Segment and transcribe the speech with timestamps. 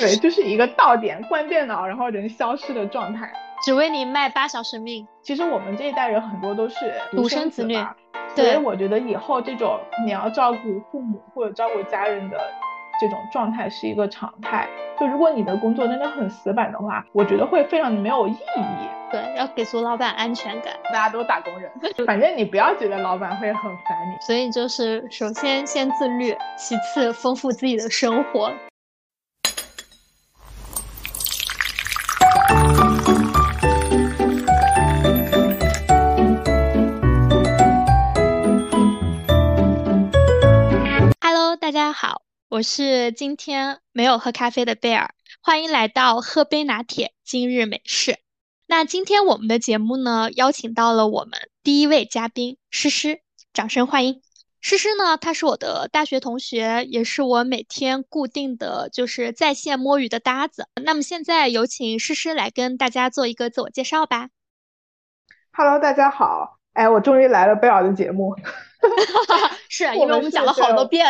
[0.00, 3.30] 对，就是一个到点关电脑，然后人消失的状态，
[3.64, 5.06] 只为你卖八小时命。
[5.22, 7.78] 其实我们这一代人很多都是独生子女，
[8.34, 10.58] 所以我觉得以后这种你要照顾
[10.90, 12.38] 父母或者照顾家人的
[13.00, 14.66] 这种状态是一个常态。
[14.98, 18.88] 就如果你的工作真的很死板的话，我觉得会非常的没有意义。
[19.10, 20.74] 对，要给足老板安全感。
[20.84, 21.70] 大家都打工人，
[22.06, 24.26] 反正你不要觉得老板会很烦你。
[24.26, 28.52] 所以就是首先先自律，其次丰富自己的生活。
[41.90, 42.22] 家好。
[42.48, 45.12] 我是今天没有喝咖啡的贝尔，
[45.42, 48.20] 欢迎来到喝杯拿铁今日美事。
[48.68, 51.32] 那今天我们的节目呢，邀请到了我们
[51.64, 53.22] 第一位嘉宾诗诗，
[53.52, 54.22] 掌声欢迎。
[54.60, 60.68] 诗诗呢，她是我的大学同学，也是我每天固定的就是在线摸鱼的搭子。
[60.84, 64.28] 那么现在有请诗诗来跟大家做一个自我介绍吧。
[65.50, 68.36] Hello，大家好，哎，我终于来了贝尔的节目，
[69.68, 71.04] 是因为我们讲了好多遍。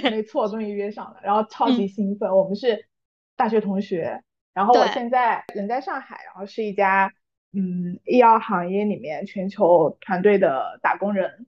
[0.00, 2.34] 对，没错，终于约上了，然后超级兴奋。
[2.34, 2.88] 我们是
[3.36, 7.12] 大学同学，然后我现在人在上海，然后是一家
[7.52, 11.46] 嗯医药行业里面全球团队的打工人，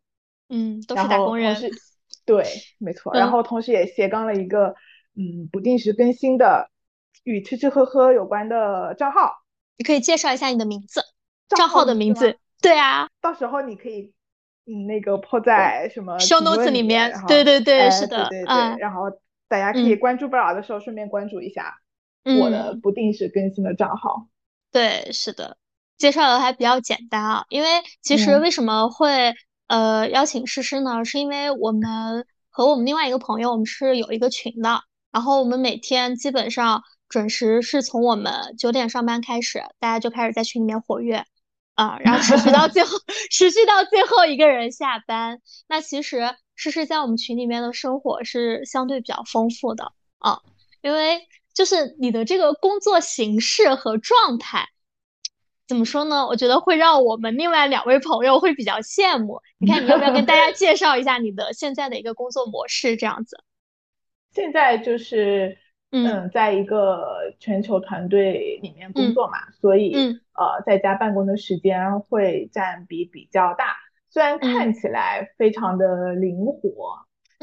[0.49, 1.57] 嗯，都是打工人，
[2.25, 2.45] 对，
[2.79, 3.13] 没错。
[3.15, 4.75] 然后同时也斜杠了一个
[5.17, 6.71] 嗯不定时更新的
[7.25, 9.43] 与吃吃喝喝有关的账号。
[9.77, 11.03] 你可以介绍一下你的名字，
[11.49, 12.39] 账号的名字。
[12.61, 14.13] 对啊，到时候你可以。
[14.69, 18.79] 嗯，那个抛在什么 show notes 里面，对对对，是的，对对对。
[18.79, 19.05] 然后
[19.49, 21.75] 大家可以关注贝尔的时候，顺便关注一下
[22.39, 24.29] 我的不定时更新的账号。
[24.71, 25.57] 对，是的，
[25.97, 27.47] 介绍的还比较简单啊。
[27.49, 27.69] 因为
[28.03, 29.35] 其实为什么会
[29.69, 31.03] 呃邀请诗诗呢？
[31.03, 34.83] 是因为我们和我们另外一个朋友，我们是有一个群的。
[35.11, 41.25] 然后我们每天基本上准时是从我们九点上班开始，大家就开始在群里面活跃。
[41.79, 42.99] 啊，然后持续到最后，
[43.31, 45.41] 持续到最后一个人下班。
[45.69, 50.41] 那其实诗诗在我们群里面的生活是相对比较丰富的啊，
[50.83, 54.69] 因为就是你的这个工作形式和状态，
[55.69, 56.27] 怎么说呢？
[56.27, 59.41] 我觉得会让我们另外两位朋友会比较羡慕。
[59.59, 62.97] 你看，你要不要跟大家介绍一下你的现在的一个工作模式？
[62.97, 63.45] 这样子，
[64.35, 65.57] 现在就是。
[65.91, 69.95] 嗯，在一个全球团队里面工作嘛，所以
[70.35, 73.77] 呃，在家办公的时间会占比比较大。
[74.11, 76.99] 虽然看起来非常的灵活，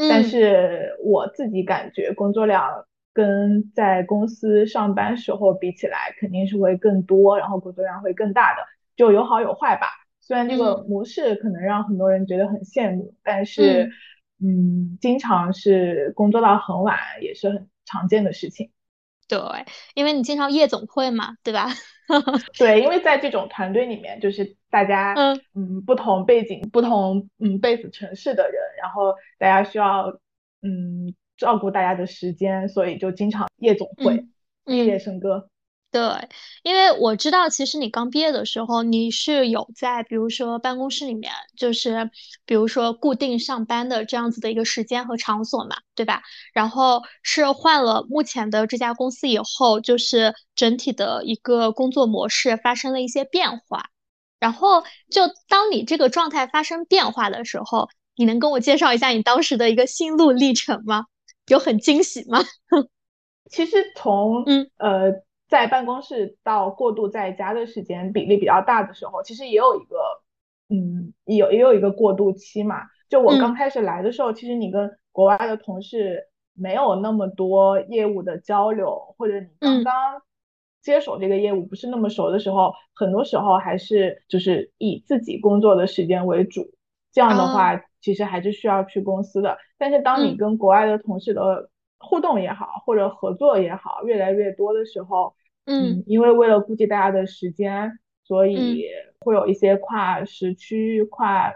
[0.10, 8.62] 但是我自己感觉工作量跟在公司上班时候比起来，肯定是会更多，然后工作量会更大的，
[8.96, 9.88] 就有好有坏吧。
[10.22, 13.92] 虽然这个模式可能让很多人觉得很羡慕，但是
[14.40, 17.68] 嗯，经常是工作到很晚，也是很。
[17.86, 18.72] 常见的事情，
[19.28, 19.40] 对，
[19.94, 21.70] 因为你经常夜总会嘛，对吧？
[22.58, 30.20] 对，因为在这种团队里面，就是大家嗯嗯不同背景、不同嗯 base 城市的人，然后大家需要
[30.62, 34.26] 嗯照顾大家的时间，所以就经常夜总会、
[34.66, 35.50] 夜夜笙歌。
[35.96, 36.02] 对，
[36.64, 42.12] 因为我知道，其实你刚毕业的时候，你是有在，比如说办公室里面，就是
[42.46, 46.22] 比如说固定上班的这样子的一个时间和场所嘛，对吧？
[46.52, 53.86] 然后是换了目前的这家公司以后，就是整体的一个工作模式发生了一些变化。
[54.38, 61.06] 然后就当你这个状态发生变化的时候，你能跟我介绍一下你当时的一个心路历程吗？
[61.48, 62.44] 有很惊喜吗？
[63.50, 65.24] 其实从嗯呃。
[65.48, 69.98] 在办公室到过渡在家的时间比例比较大的时候，其实也有一个，
[70.70, 72.84] 嗯，有也有一个过渡期嘛。
[73.10, 80.22] 就我刚开始来的时候，其实你跟国外的同事没有那么多业务的交流，或者你刚刚
[80.82, 86.72] 接手这个业务不是那么熟的时候，很多时候还是就是以自己工作的时间为主。
[87.12, 89.58] 这样的话，其实还是需要去公司的。
[89.78, 95.34] 但是当你跟国外的同事的互动也好，或者合作也好，越来越多的时候，
[95.66, 98.86] 嗯，因为为了顾及大家的时间，所以
[99.20, 101.54] 会有一些跨时区、跨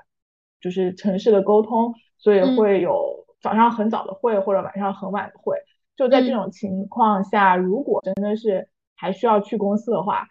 [0.59, 5.57] 就是城市的沟通，所以会有早上很早的会或者晚上很晚的会。
[5.95, 10.27] 就在这种情况下，如果真的是还需要去公司的话，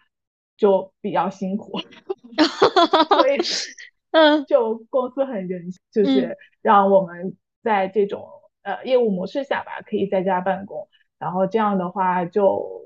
[0.57, 1.79] 就比较辛苦。
[3.07, 3.37] 所以，
[4.11, 8.27] 嗯，就公司很人性，就是让我们在这种。
[8.61, 12.85] 呃，业务模式下吧，可以在家办公，然后这样的话就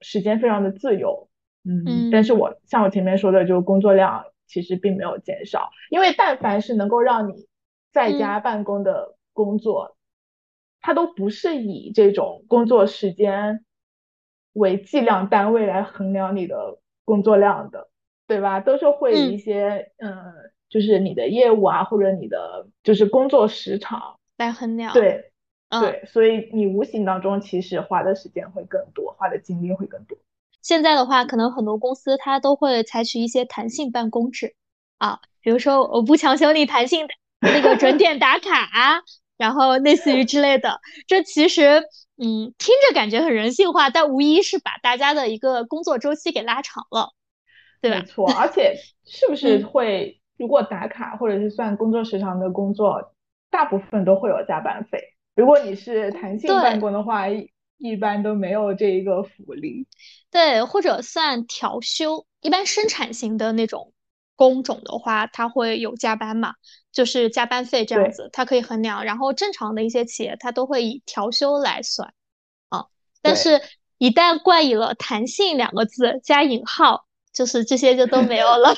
[0.00, 1.28] 时间非常的自由，
[1.64, 7.46] 嗯，但是我像我前面说的，就工作量其实并没有减少，因为但凡是能够让你
[7.92, 9.96] 在家办公的工作，
[10.80, 13.64] 它都不是以这种工作时间
[14.54, 17.88] 为计量单位来衡量你的工作量的，
[18.26, 18.60] 对吧？
[18.60, 20.32] 都是会一些嗯，
[20.68, 24.92] 就是你的业务啊，或者你的就是工作时长来衡量。
[24.92, 25.32] 对，
[25.68, 30.18] 对，所以你无形当中其实花的时间会更多，花的精力会更多。
[30.62, 34.54] 现在的话，可能很多公司它都会采取一些弹性办公制
[34.98, 37.06] 啊，比如说我不强求你弹性
[37.40, 39.02] 那个准点打卡，
[39.38, 41.82] 然后类似于之类的，这其实。
[42.22, 47.14] 嗯，听着感觉很人性化，但无疑是把大家的一个工作周期给拉长了，
[47.80, 47.96] 对吧？
[48.00, 48.76] 没错，而且
[49.06, 53.14] 是不是会如果打卡或者是算工作时长的工作，
[53.50, 54.98] 大部分都会有加班费。
[55.34, 57.26] 如果你是弹性办公的话，
[57.78, 59.86] 一般都没有这一个福利。
[60.30, 63.92] 对，或者算调休，一般生产型的那种。
[64.36, 66.54] 工种的话，它会有加班嘛，
[66.92, 69.04] 就是加班费这样子，它可以衡量。
[69.04, 72.14] 然后正常的一些企业，它都会以调休来算
[72.70, 72.86] 啊。
[73.20, 73.60] 但是，
[73.98, 77.04] 一旦冠以了“弹性”两个字加引号，
[77.34, 78.74] 就是这些就都没有了。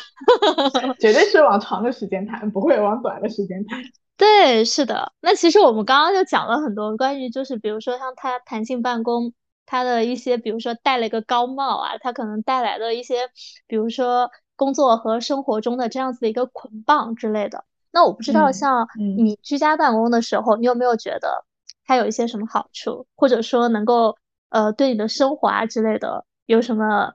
[0.98, 3.80] 绝对是往长的时间谈，不会往短的时间谈。
[4.22, 5.12] 对，是的。
[5.20, 9.32] 那其实我们刚刚就讲了很多关于，就是比如说像它弹性办公，
[9.66, 13.30] 它的一些，比如说戴了一个高帽啊，它可能带来的一些，
[13.66, 14.30] 比如说。
[14.54, 18.86] 工作和生活中的这样子的一个捆绑之类的，那我不知道，像
[19.16, 21.44] 你居家办公的时候，你有没有觉得
[21.84, 24.16] 它有一些什么好处，或者说能够
[24.50, 27.14] 呃对你的生活啊之类的有什么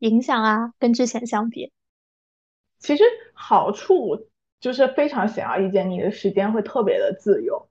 [0.00, 0.72] 影响啊？
[0.80, 1.72] 跟之前相比，
[2.80, 4.26] 其实好处
[4.60, 7.68] 就是非常显而易见，你的时间会特别的自由，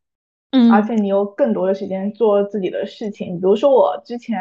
[0.52, 4.40] 嗯，而且你有更多的时间做自己的事情，比如说我之前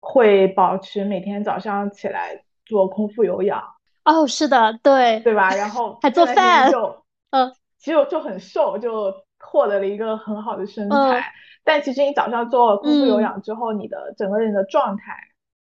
[0.00, 2.44] 会保持每天早上起来。
[2.66, 3.60] 做空腹有氧
[4.04, 5.52] 哦，是的，对对吧？
[5.56, 6.70] 然后还做饭，
[7.30, 11.32] 嗯，其实就很瘦，就获得了一个很好的身材。
[11.64, 15.14] 但其实你早上做空腹有氧之后，你的整个人的状态，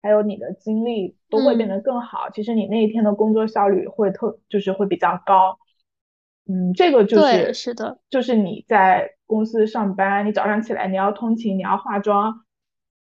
[0.03, 2.29] 还有你的精力都会变得更好。
[2.29, 5.57] 其实你那一天的工作效率会特，就是会比较高。
[6.47, 12.45] 嗯，这个就是是的，就是你在公司上班，你早上起来你要通勤，你要化妆，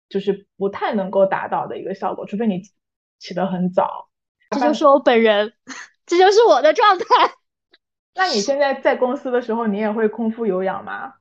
[0.09, 2.63] 就是不太能够达到的一个效果，除非你。
[3.21, 4.11] 起得很早，
[4.51, 5.55] 这就是我本人，
[6.05, 7.05] 这就是我的状态。
[8.15, 11.15] 那你现在在公司的时候，你也会空腹有氧吗？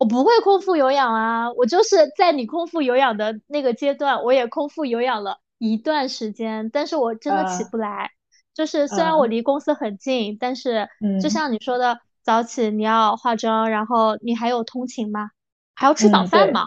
[0.00, 8.10] 我不会空腹有氧啊，我就是在你空腹有氧的那个阶段，我也空腹有氧了一段时间，但是我真的起不来。
[8.54, 10.88] 就是虽然我离公司很近，但是
[11.22, 15.30] 就像你说的，早起你要化妆，然后你还有通勤嘛？
[15.74, 16.64] 还要吃早饭吗？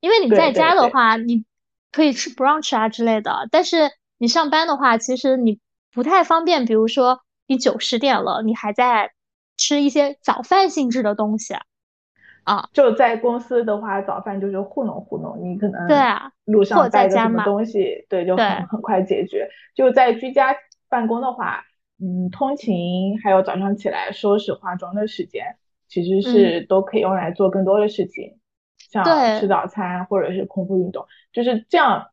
[0.00, 1.44] 因为你在家的话，你
[1.90, 3.90] 可以吃 brunch 啊之类的，但是。
[4.18, 5.60] 你上班的话，其实你
[5.92, 6.64] 不太方便。
[6.64, 9.12] 比如说，你九十点了，你还在
[9.58, 11.60] 吃一些早饭性质的东西啊。
[12.72, 19.48] 就在公司的话，早饭就是糊弄糊弄，你可能对啊，路上带个什么东西，对，就很很快解决。
[19.74, 20.54] 就在居家
[20.88, 21.64] 办公的话，
[22.00, 25.56] 嗯，通勤还有早上起来收拾化妆的时间，
[25.88, 28.38] 其实是都可以用来做更多的事情，
[28.90, 29.04] 像
[29.40, 32.06] 吃早餐或者是空腹运动，就是这样。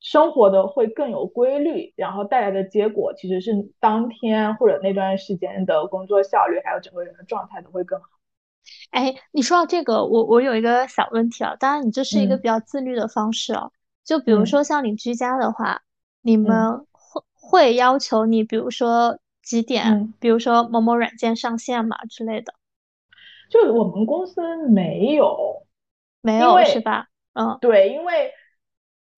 [0.00, 8.08] 生活的会更有规律，然后带来的结果其实是当天或者那段时间的工作效率，还有整个人的状态都会更好。
[8.90, 13.70] 哎，你说到这个，我我有一个小问题啊，当然你这是一个比较自律的方式啊，
[14.04, 15.82] 就比如说像你居家的话，
[16.22, 22.54] 你们会会要求你，比如说几点，比如说某某软件上线嘛之类的。
[23.50, 25.66] 就我们公司没有，
[26.20, 27.08] 没有是吧？
[27.32, 28.32] 嗯，对，因为。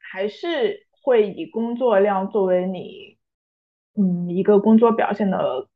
[0.09, 3.19] 还是会以工作量作为你，
[3.99, 5.67] 嗯，一个工作表现的，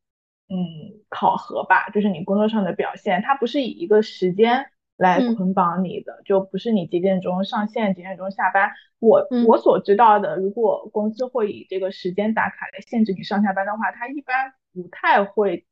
[0.49, 8.71] 嗯，考核吧，就是你工作上的表现，它不是以一个时间来捆绑你的，就不是你几点钟上线，几点钟下班。
[9.01, 15.67] 我我所知道的，如果公司会以这个时间打卡来限制你上下班的话，他一般不太会，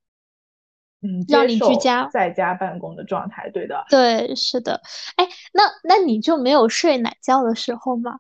[1.03, 3.51] 嗯，让你居家在家办公的状态。
[3.51, 4.81] 对的，对，是的。
[5.17, 8.19] 哎，那那你就没有睡懒觉的时候吗？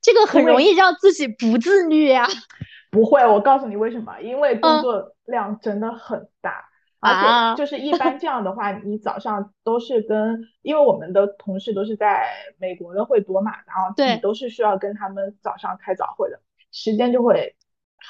[0.00, 2.26] 这个很容易让自己不自律呀。
[2.92, 4.20] 不会，我告诉你为什么？
[4.20, 6.66] 因为工作量真的很大，
[7.00, 12.26] 而且就是一般这样的话，你早上都是跟，因为我们的同事都是在
[12.58, 16.38] 美国的会多嘛，然后你都是需要跟他们早上开早会的，
[16.70, 17.56] 时间就会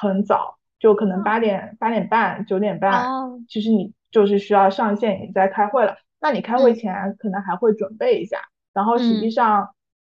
[0.01, 3.07] 很早，就可能八点、八点半、九点半，
[3.49, 5.97] 其实你就是需要上线，你在开会了。
[6.21, 8.41] 那你开会前可能还会准备一下，
[8.73, 9.77] 然后实际上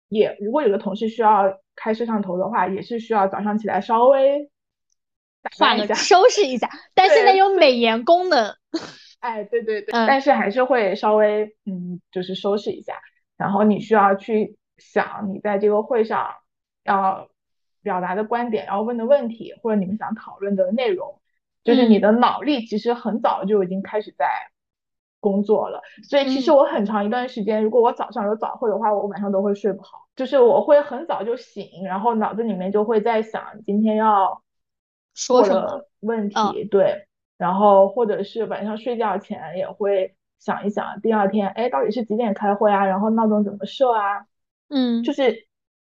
[0.08, 1.60] 也如果有的同事需要。
[1.76, 4.52] 开摄像头的话，也是需要早上起来稍微
[5.58, 6.70] 换一下、收拾一下。
[6.94, 8.54] 但现在有 美颜功能，
[9.20, 12.96] 哎，对对对，但是还是会稍微嗯，就是收拾一下。
[13.38, 16.30] 然后你需要去想，你在这个会上
[16.84, 17.28] 要
[17.82, 21.20] 表达的观点，要问的问题，或者你们想讨论的内容，
[21.64, 24.28] 就是你的脑力其实很早就已经开始在
[25.20, 25.82] 工作了。
[26.10, 30.08] 所以其实我很长一段时间，如果我早上有早会的话，我晚上都会睡不好。
[30.16, 34.43] 就是我会很早就醒，然后脑子里面就会在想今天要
[35.14, 42.86] 说什么问题，对，然后或者是晚上睡觉前也会想一想第二天，哎，到底是几点开会啊？
[42.86, 44.26] 然后闹钟怎么设啊？
[44.70, 45.48] 嗯，就是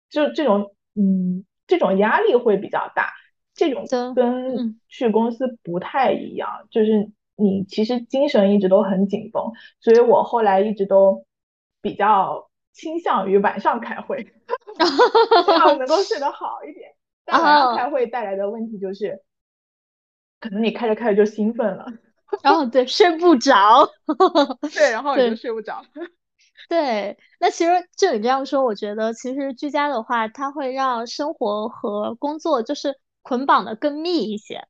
[0.09, 3.13] 就这种，嗯，这种压力会比较大，
[3.53, 3.85] 这种
[4.15, 11.25] 跟去公司不太一样，就是你其实精神一直都很紧绷，所以我后来一直都
[11.81, 12.47] 比较。
[12.73, 14.25] 倾向于晚上开会，
[15.45, 16.90] 这样能够睡得好一点。
[17.25, 19.21] 但晚上开会带来的问题就是，
[20.39, 21.85] 可能你开着开着就兴奋了，
[22.43, 23.87] 然后对睡不着，
[24.73, 25.83] 对，然后 你就睡不着。
[26.69, 34.67] 对，那其实就你这样说，我觉得其实居家的话，它会让生活和工作就是捆绑的更密一些。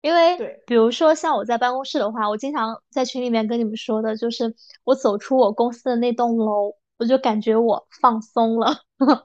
[0.00, 6.74] 因为，比如说像我在办公室的话，我经常在群里面跟你们说的，就是我走出我公司的那栋楼。
[6.96, 8.72] 我就感觉我放松了，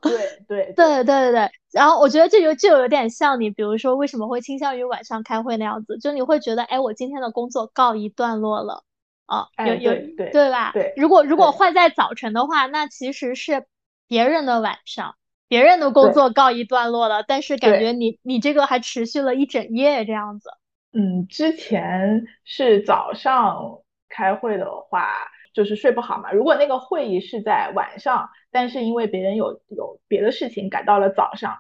[0.02, 1.52] 对对对对对对。
[1.72, 8.84] 然后我觉得这就就有点像你，比如说为什么会倾向于晚上开会那样子，就你会觉得，哎，我今天的工作告一段落了
[9.26, 10.72] 啊，有有对对吧？
[10.74, 10.94] 对。
[10.98, 13.66] 如果如果换在早晨的话，那其实是
[14.08, 15.16] 别人的晚上，
[15.48, 20.50] 别人的工作告一段落了，但是感觉你你这个还持续了一整夜这样子。
[20.92, 25.08] 嗯，之前是早上开会的话。
[25.54, 26.32] 就是睡不好嘛。
[26.32, 31.58] 如果那个会议是在晚上，但是因为别人有有别的事情改到了早上，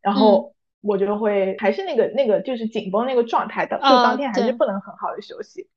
[0.00, 5.68] 然后我就会还是那个那个就是紧绷那个状态的，就当天还是不能很好的休息。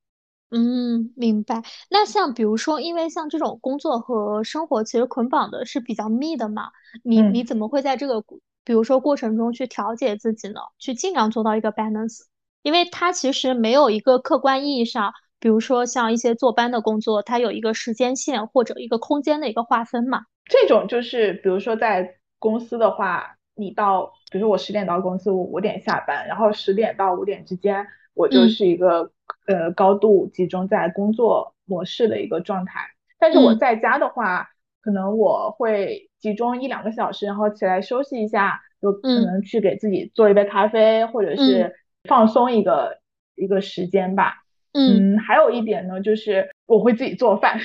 [0.52, 1.64] 嗯，明白。
[1.90, 6.70] 那像比如说，因为像这种工作和生活其实捆绑的是比较密的嘛，
[7.04, 8.24] 你你怎么会在这个
[8.64, 10.60] 比如说过程中去调节自己呢？
[10.78, 12.22] 去尽量做到一个 balance，
[12.62, 15.14] 因为它其实没有一个客观意义上。
[15.44, 20.22] 比如说像一些坐班的工作，它有一个时间线或者一个空间的一个划分嘛。
[20.46, 29.12] 这种就是，比如说在公司的话，你到，比如说我十点到公司，我五点下班，然后十点到五点之间，我就是一个
[29.46, 32.80] 呃高度集中在工作模式的一个状态。
[33.20, 34.48] 但是我在家的话，
[34.82, 41.76] 可能我会集中一两个小时，然后起来休息一下，有可能去给自己做一杯咖啡，或者是
[42.08, 43.00] 放松一个
[43.36, 44.43] 一个时间吧。
[44.74, 47.60] 嗯，还有一点呢，就是我会自己做饭，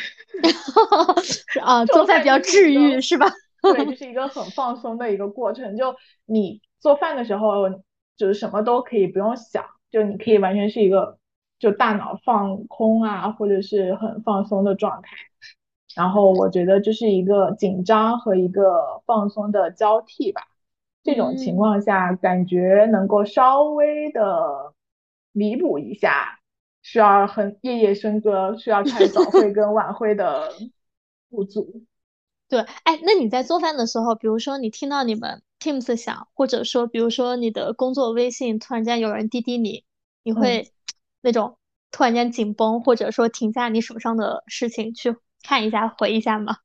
[1.62, 3.26] 啊，做饭比较治愈是吧？
[3.62, 5.76] 对，就 是一个很放松的一个过程。
[5.76, 5.96] 就
[6.26, 7.70] 你做饭的时候，
[8.16, 11.18] 就是什么都可以不用想，就你可以完全是一个
[11.58, 15.08] 就大脑放空啊，或者是很放松的状态。
[15.96, 20.42] 然后我觉得这是一个紧张和一个放松的交替吧。
[21.02, 24.74] 这种情况下，感觉能够稍微的
[25.32, 26.37] 弥补一下。
[26.90, 30.50] 需要很夜夜笙歌，需要开早会跟晚会的
[31.28, 31.82] 不足。
[32.48, 39.84] 对，哎，那你在做饭的时候，比如说你听到你们 Teams 响，或者说比如说你的工作微信突然间有人滴滴你，
[40.22, 40.72] 你会
[41.20, 41.58] 那种
[41.90, 46.56] 突然间紧绷，或者说停下你手上的事情去看一下、回一下吗？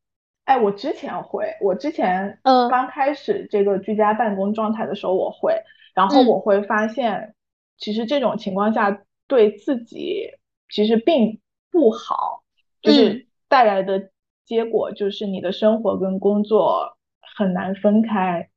[0.45, 5.61] 哎，我之前会，我之前嗯刚开始这个居家办公状态的时候我会，
[5.93, 7.35] 然后我会发现，
[7.77, 9.01] 其实这种情况下。
[9.27, 10.31] 对自己
[10.69, 11.39] 其实并
[11.71, 12.43] 不好，
[12.81, 14.09] 就是带来的
[14.45, 16.97] 结果就是你的生活跟工作
[17.35, 18.49] 很难分开。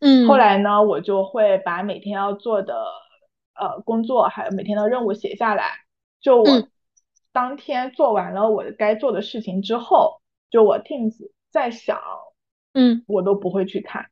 [0.00, 2.84] 嗯，后来呢，我就会把每天要做的
[3.54, 5.84] 呃工作还有每天的任务写下来。
[6.20, 6.68] 就我
[7.32, 12.00] 当天做完了我该做的事情之后，就我 Teams 再想，
[12.72, 14.06] 嗯，我都不会去看。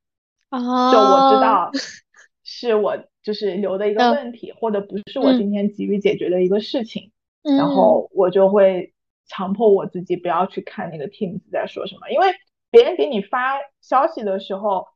[0.50, 1.70] 哦，就我知道
[2.44, 2.96] 是我。
[3.22, 7.12] 就是留的一个问题，或者不是我今天急于解决的一个事情，
[7.42, 8.92] 然后我就会
[9.26, 12.26] 强迫我自己不要去看那个 Teams 在说什么，因为
[12.70, 14.88] 别人给你发消息的时候，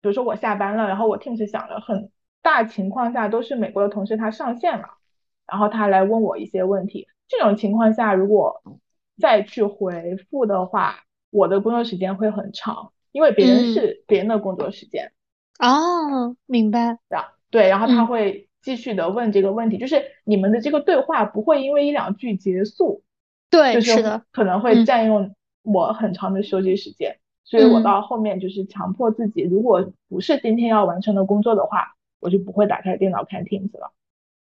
[0.00, 2.10] 比如说我下班了，然后我 Teams 响了，很
[2.42, 4.88] 大情况下都是美国的同事他上线了，
[5.46, 8.62] 然后他来问我一些问题，这种情况下如果
[9.18, 15.12] 再去回复的话，我的工作时间会很长，因为别人是别人的工作时间。
[15.58, 16.98] 哦，明白。
[17.54, 23.04] 对，然后他会继续的问这个问题，就是你们的这个对话不会因为一两句结束，
[23.48, 33.92] 对，是的，可能会占用我很长的休息时间，所以我到后面就是强迫自己，如果不是今天要完成的工作的话，我就不会打开电脑看 Teams 了。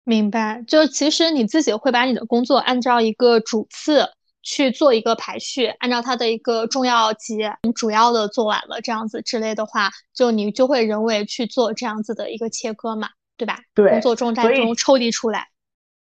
[0.05, 4.09] 明白，就其实你自己会把你的工作按照一个主次，
[4.43, 7.39] 去做一个排序，按照它的一个重要级，
[7.75, 13.59] 主要的做完了这样子之类的话，就你就会人为去做这样子的一个切割嘛，对吧？
[13.75, 15.49] 对，工作重担中抽离出来。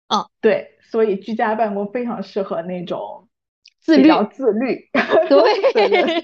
[0.09, 3.29] 嗯，对，所以居家办公非常适合那种
[3.81, 4.89] 自律、自律。
[5.29, 6.23] 对，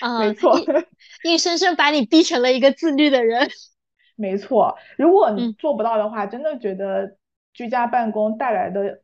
[0.00, 0.58] 啊， 没错，
[1.24, 3.48] 硬生生把你逼成了一个自律的人。
[4.16, 7.16] 没错，如果你做不到的话，真的觉得
[7.52, 9.02] 居家办公带来的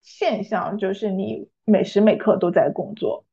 [0.00, 3.24] 现象就是你每时每刻都在工作。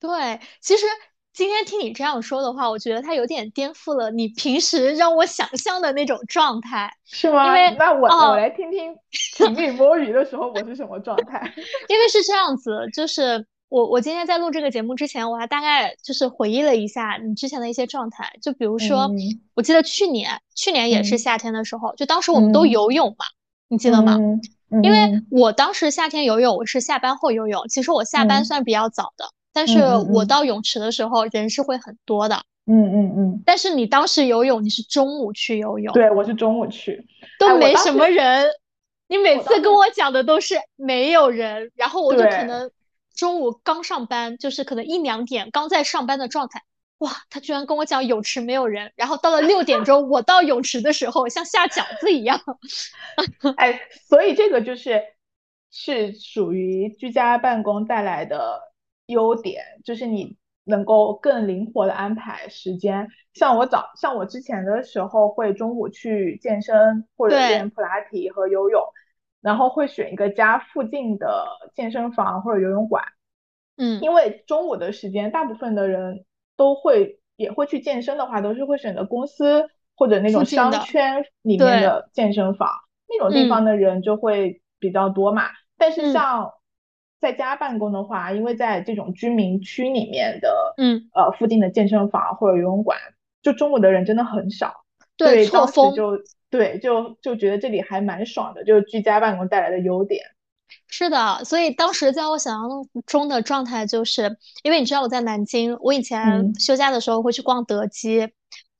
[0.00, 0.84] 对，其实
[1.32, 7.46] 今天听你这样说的话，我觉得它有点颠覆了你平时让我想象的那种状态，是吗？
[7.46, 8.96] 因为那我我来听听
[9.36, 11.52] 情侣摸鱼的时候我是什么状态。
[11.88, 13.46] 因为是这样子，就是。
[13.68, 19.10] 我我今天在录这个节目之前，我还大概就是回忆了一下你之前的一些状态，就比如说，
[19.54, 23.26] 我记得去年去年也是夏天的时候，就当时我们都游泳嘛，
[23.66, 24.16] 你记得吗？
[24.82, 29.80] 因为我当时夏天游泳，我是下班后游泳，其实我下班算比较早的，但是
[30.12, 32.42] 我到泳池的时候人是会很多的。
[32.66, 33.42] 嗯嗯嗯。
[33.46, 35.92] 但是你当时游泳，你是中午去游泳？
[35.94, 37.06] 对，我是中午去，
[37.38, 38.46] 都没什么人。
[39.08, 42.70] 你每次跟我讲的都是没有人，然后我就可能。
[43.14, 46.64] 中午刚上班，就是可能一两点刚在上班的状态，
[46.98, 52.40] 哇，他居然跟我讲泳池没有人，然后到了六点钟，我到泳池的时候像下饺子一样。
[53.56, 55.02] 哎，所以这个就是
[55.70, 58.60] 是属于居家办公带来的
[59.06, 63.08] 优点，就是你能够更灵活的安排时间。
[63.34, 68.82] 像我早，像我之前的时候会中午去健身或者练普拉提和游泳。
[69.42, 73.04] 然后会选一个家附近的健身房或者游泳馆，
[73.76, 76.24] 嗯，因为中午的时间，大部分的人
[76.56, 82.70] 都会也会去健身的话，都是会选择公司或者那种商圈里面的健身房，
[83.08, 85.44] 那种地方的人就会比较多嘛。
[85.76, 86.52] 但是像
[87.20, 92.98] 在家办公的话，因为在这种居民区里面的，嗯，呃，附近的健身房或者游泳馆，
[93.42, 94.84] 就中午的人真的很少，
[95.16, 96.18] 对，错峰就。
[96.48, 100.22] 对，就就觉得这里还蛮爽的，就是居家办公带来的优点。
[100.88, 102.70] 是的，所以当时在我想象
[103.06, 108.28] 中的状态，就是因为你知道我在南京，我以前休假的时候会去逛德基，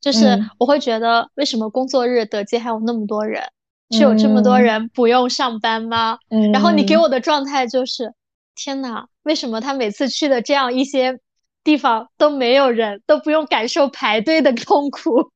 [0.01, 3.43] 就是我会觉得为什么工作日德基还有那么多人，
[3.91, 6.19] 是有这么多人不用上班吗？
[6.53, 8.13] 然后你给我的状态就是，
[8.55, 11.19] 天呐，为什么他每次去的这样一些
[11.65, 15.31] 地方都没有人，都不用感受排队的痛苦？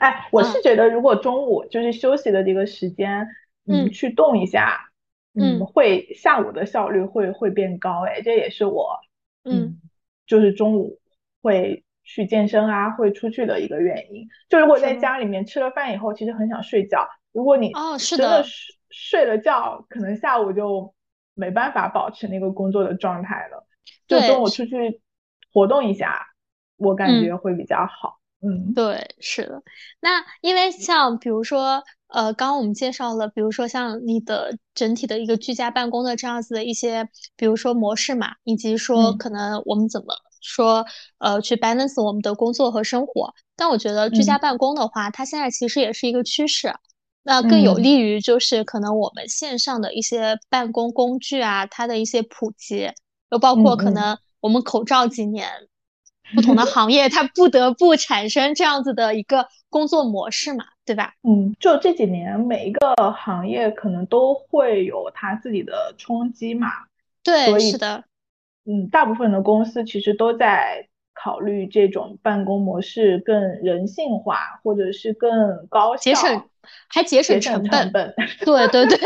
[0.00, 0.42] 哎，我？
[0.42, 3.26] 是觉得如果中午就是休息的这个时间，
[3.66, 4.90] 嗯，去动一下，
[5.34, 8.04] 嗯，会下午的效率会会变高。
[8.04, 9.00] 哎，这也是我，
[9.44, 9.80] 嗯，
[10.26, 11.00] 就是中午
[11.40, 14.28] 会去健身啊，会出去的一个原因。
[14.48, 17.08] 就如果在家里面吃了饭以后，其实很想睡觉。
[17.32, 20.94] 如果你哦是的睡睡了觉，可能下午就
[21.34, 23.66] 没办法保持那个工作的状态了。
[24.06, 25.00] 就中午出去
[25.52, 26.26] 活动一下，
[26.76, 28.18] 我感觉会比较好。
[28.44, 29.62] 嗯，对，是的。
[30.00, 40.84] 那因为像比如说，呃，刚刚我们介绍了，比如说像你的整体的一个居家办公的这样子的一些，比如说模式嘛，以及说可能我们怎么说，
[41.18, 43.32] 呃，去 balance 我们的工作和生活。
[43.56, 46.74] 但我觉得居家办公的话，它现在其实也是一个趋势，
[47.22, 52.90] 那更有利于就是可能我们线上的一些办公工具啊，它的一些普及，
[53.30, 55.48] 又包括可能我们口罩几年。
[56.34, 61.14] 不同的行业，它不得不产生这样子的一个工作模式嘛，对吧？
[61.22, 66.68] 嗯，就这几年，每一个行业可能都会有它自己的冲击嘛。
[67.22, 68.04] 对，是的。
[68.64, 70.88] 嗯，大部分的公司其实都在
[71.22, 76.02] 考虑这种办公模式更人性化，或者是更高效。
[76.02, 76.42] 节省。
[76.88, 77.92] 还节省成本，
[78.44, 78.98] 对对对，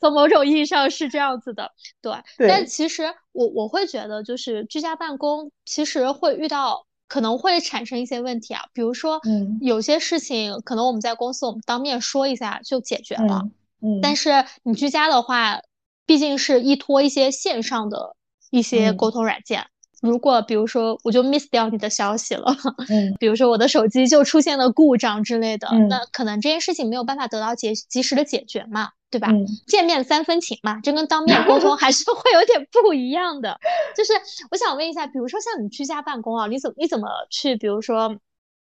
[0.00, 1.70] 从某种意义上是这样子的，
[2.02, 2.20] 对。
[2.50, 8.62] 但其实我我会觉得，就是居家办公其实会遇到，可能会产生一些问题啊。
[8.72, 13.42] 比如说，嗯，有些事情可能我们在公司我们当面说一下就解决了，
[13.80, 14.00] 嗯。
[14.02, 15.60] 但是你居家的话，
[16.06, 18.16] 毕竟是依托一些线上的
[18.50, 19.66] 一些沟通软件。
[20.02, 22.54] 如果比如说我就 miss 掉你的消息了，
[22.88, 29.28] 嗯，比如说我的手机就出现了故障之类的，那可能这件事情没有办法得到解及时的解决嘛，对吧？
[29.66, 33.58] 见面三分情嘛，这跟当面沟通还是 会有点不一样的。
[33.96, 34.12] 就是
[34.50, 38.16] 我想问一下，比如说像你居家办公啊，你怎你怎么去，比如说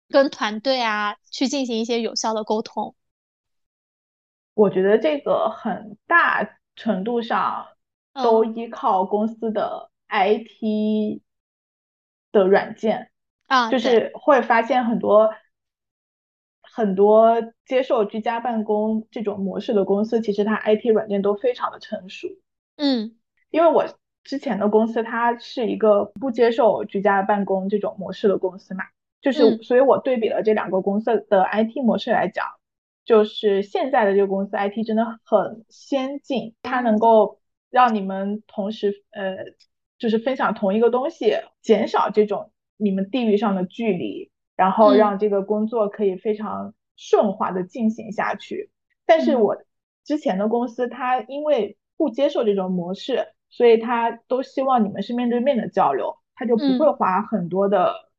[0.09, 2.95] 跟团队啊去进行一些有效的沟通？
[4.53, 7.67] 我觉得这个很大程度上
[8.13, 11.21] 都依靠公司的 IT。
[12.29, 13.09] 的软件
[13.47, 15.33] 啊，就是会发现很多
[16.61, 22.27] 很多接受居家办公这种模式的公司，其实它 IT 软件都非常的成熟。
[22.75, 23.15] 嗯，
[23.49, 23.85] 因为我
[24.23, 28.83] 之前的公司它是一个不接受居家办公这种模式的公司嘛，
[29.21, 32.45] 就是所以我对比了这两个公司的 IT 模式来讲，
[33.05, 37.39] 就是现在的这个公司 IT 真的很先进，它能够
[37.71, 39.37] 让你们同时呃
[39.97, 48.71] 就是分享同一个东西，减少这种你们地域上的距离，然后让这个工作可以非常顺滑的进行下去。
[49.05, 49.57] 但是我
[50.03, 53.29] 之前的公司它因为不接受这种模式。
[53.49, 58.09] 所以他都希望你们是面对面的交流，他就不会花很多的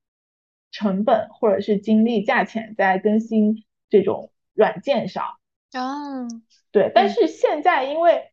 [0.71, 5.37] 成本或者是精力、价钱在更新这种软件上。
[5.73, 6.27] 啊，
[6.73, 6.91] 对。
[6.95, 8.28] 但是现在，因为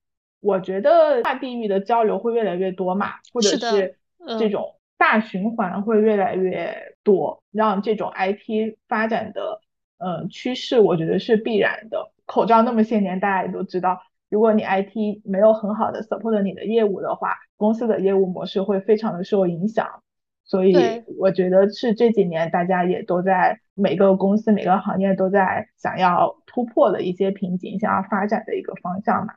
[0.46, 3.98] 我觉得跨地域的交流会越来越多嘛，或者是
[4.38, 9.60] 这种大循环会越来越多，让这种 IT 发展的
[9.98, 12.12] 嗯趋势，我觉得是必然的。
[12.28, 14.02] 口罩那么些年，大家也都知道。
[14.30, 20.04] 如果你 IT 没有很好的 support 你的业务的话，公司的业务模式会非常的受影响。
[20.44, 20.76] 所以
[21.18, 29.34] 我觉得是这几年大家也都在每个公司每个行业都在想要突破的一些瓶颈，想要发展的一个方向嘛。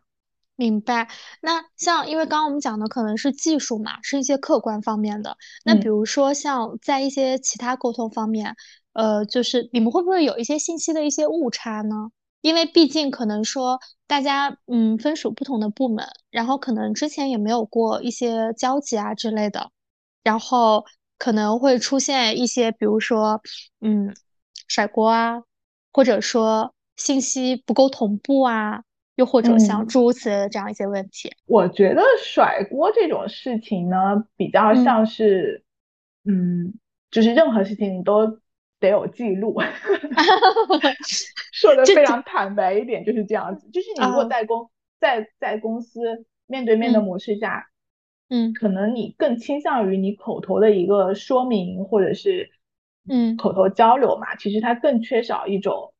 [0.59, 1.09] 明白。
[1.41, 5.37] 那像因为刚刚我们讲的可能是技术嘛，是一些客观方面的。
[5.65, 8.57] 那比如说像在一些其他沟通方面，
[8.93, 12.11] 呃，就是你们会不会有一些信息的一些误差呢？
[12.41, 19.71] 因为毕竟可能说大家嗯分属不同的部门，然后可能之前也没有过一些交集啊之类的，
[20.25, 20.85] 然后
[21.19, 23.41] 可能会出现一些比如说
[23.81, 24.13] 嗯
[24.67, 25.43] 甩锅啊，
[25.93, 28.83] 或者说信息不够同步啊，
[29.19, 31.31] 又或者像诸如此类的这样一些问题。
[31.47, 35.63] 我觉得甩锅这种事情呢，比较像是
[36.25, 36.75] 嗯，
[37.11, 38.41] 就是任何事情你都。
[38.81, 39.59] 得有记录，
[41.53, 43.69] 说的非常坦白一点就是这样子。
[43.71, 47.67] 就是你如果在公在在公司面对面的模式下，
[48.29, 52.53] 嗯，可能你更倾向于你口头的一个说明或者是
[53.09, 54.37] 嗯口头交流嘛。
[54.37, 55.93] 其实它更缺少一种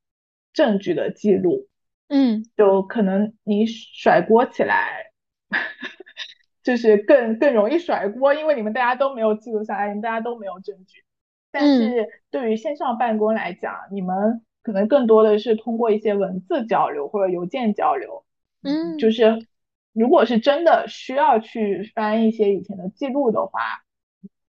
[0.53, 1.67] 证据的记录，
[2.09, 5.11] 嗯，就可能你甩锅起来，
[6.63, 11.03] 就是更更容易甩锅，因为你们大家都没有记录下来，你们大家都没有证据。
[11.51, 18.25] 但是对于线上办公来讲，你们可能更多的是通过一些文字交流或者邮件交流，
[18.61, 19.47] 嗯，就是
[19.93, 23.61] 如果是真的需要去翻一些以前的记录的话，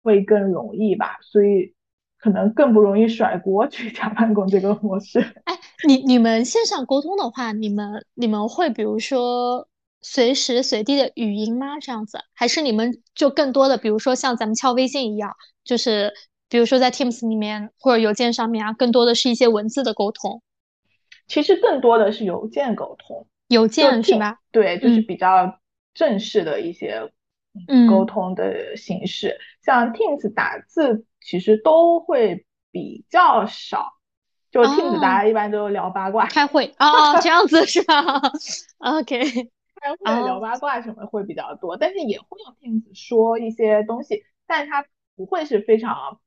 [0.03, 1.75] 会更容易吧，所以
[2.19, 5.21] 可能更不容易甩锅去加办公这个模式。
[5.45, 9.69] 哎，你你们线上沟通的话，你们你们会比如说
[10.03, 11.79] 随时随地的语音吗？
[11.81, 16.13] 这样子，还是你们就更多的比如说像咱们敲微信一样，就是。
[16.51, 20.41] 比如说在 Teams 里面或者邮件上面啊，更多的是一些文字的沟通。
[21.27, 24.39] 其实更多的是邮件沟通，邮件是吧？
[24.51, 25.61] 对，就是比较
[25.93, 27.13] 正式的一些
[27.87, 29.37] 沟通的形式。
[29.63, 33.93] 像 Teams 打字其实都会比较少，
[34.51, 38.21] 就 Teams 大家一般都聊八卦、开会哦，这样子是吧？
[38.79, 39.21] OK，
[39.81, 44.85] 开会聊八卦什么会比较多，但是也会用 Teams 说一些东西，但是它
[45.17, 46.21] 不会是非常。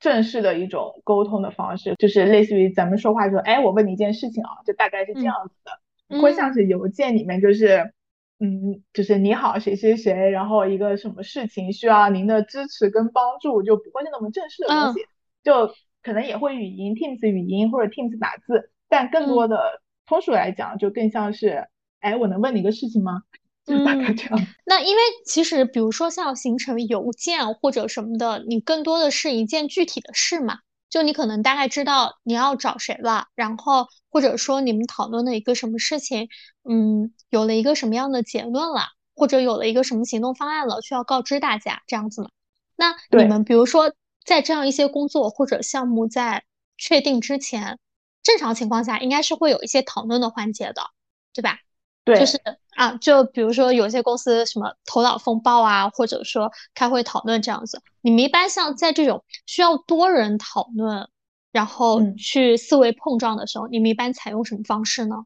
[0.00, 5.70] 正式的一种沟通的方式，就是类似于咱们说话说，哎，我问你一件事情啊，就大概是这样子的。
[6.08, 7.94] 不会像是邮件里面，就是，
[8.40, 15.00] 嗯，就是你好谁谁谁，然后一个什么事情需要您的支持跟帮助，就不会是那么正式的东西。
[15.42, 21.68] 就可能也会语音，Teams 语音或者 Teams 打字，但更多的通俗来讲，就更像是，
[22.00, 23.22] 哎，我能问你一个事情吗？
[23.64, 24.46] 就大概这样。
[24.66, 30.58] 那因为其实，比如说像形成邮件或者什么的，你更多的是一件具体的事嘛。
[30.94, 36.28] 就你可能大概知道你要找谁了，然后或者说你们讨论的一个什么事情，
[36.62, 42.28] 嗯，有了一个什么样的结论了，或者有了一个什么行动方案了，需要告知大家这样子嘛。
[42.76, 43.92] 那你们比如说
[44.24, 46.44] 在这样一些工作或者项目在
[46.78, 47.80] 确定之前，
[48.22, 50.90] 正常情况下应该是会有一些讨论的环节的，
[51.32, 51.58] 对吧？
[52.04, 52.38] 对，就是
[52.76, 61.08] 啊，就比如说有些公司什么头脑风暴啊，或者说开会讨论这样子，你们一般像在这种需要多人讨论，
[61.50, 65.24] 然后去思维碰撞的时候，你们一般采用什么方式呢？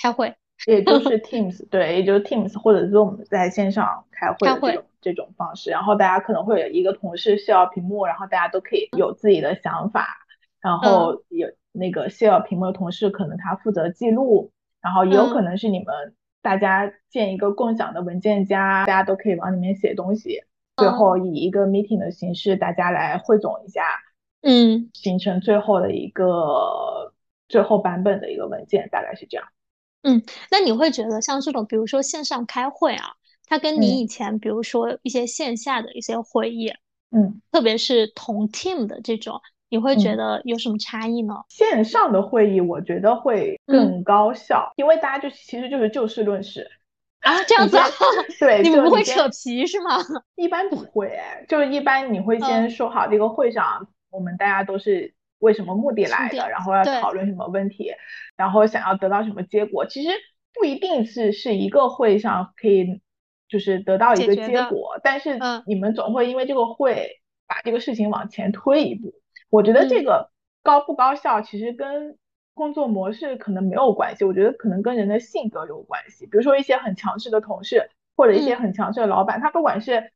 [0.00, 0.34] 开会，
[0.66, 10.16] 也就是 Teams，对，也就是 Teams 或者 Zoom 在线上开会的这种这种方式，然后大家可能会有一个同事 share 屏幕，然后大家都可以有自己的想法，
[10.60, 14.50] 然后有那个 share 屏幕的同事可能他负责记录。
[14.80, 20.42] 然后也有可能是你们大家建一个共享的文件夹，大家都可以往里面写东西，
[20.76, 23.82] 最后以一个 meeting 的形式，大家来汇总一下，
[24.42, 27.12] 嗯，形成最后的一个
[27.48, 29.46] 最后版本的一个文件，大概是这样。
[30.02, 33.10] 嗯，那你会觉得像这种，比如说线上开会啊，
[33.46, 36.72] 它跟你以前比如说一些线下的一些会议，
[37.10, 41.34] 嗯，特别是同 team 的这种，你会觉得有什么差异呢？
[41.48, 46.68] 线上的会议我觉得会更高效，因为大家就其实就是就事论事。
[47.20, 47.84] 啊，这样子，啊
[48.40, 49.98] 对，你们不会扯皮是吗？
[50.36, 51.16] 一般不会，
[51.48, 57.92] 就是一般你会先说好这个会上，我们大家都是为什么目的来的，然后要讨论什么问题，
[58.36, 59.86] 然后想要得到什么结果。
[59.86, 60.08] 其实
[60.52, 63.00] 不一定是是一个会上可以
[63.48, 69.12] 就是得到一个结果，但是你们总会因为这个会把这个事情往前推一步。
[69.50, 70.30] 我觉得这个
[70.62, 72.16] 高不高效，其实跟
[72.54, 76.26] 工作模式可能没有关系，我觉得可能跟人的性格有关系。
[76.26, 80.12] 比如说一些很强势的同事，或者一些很强势的老板，他不管是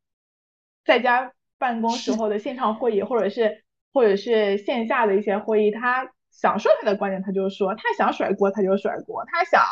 [0.85, 9.63] 在家办公时候的线上会议，或者是或者是线下的一些会议，他想说他的观点，他就说；他想甩锅，他就甩锅；他想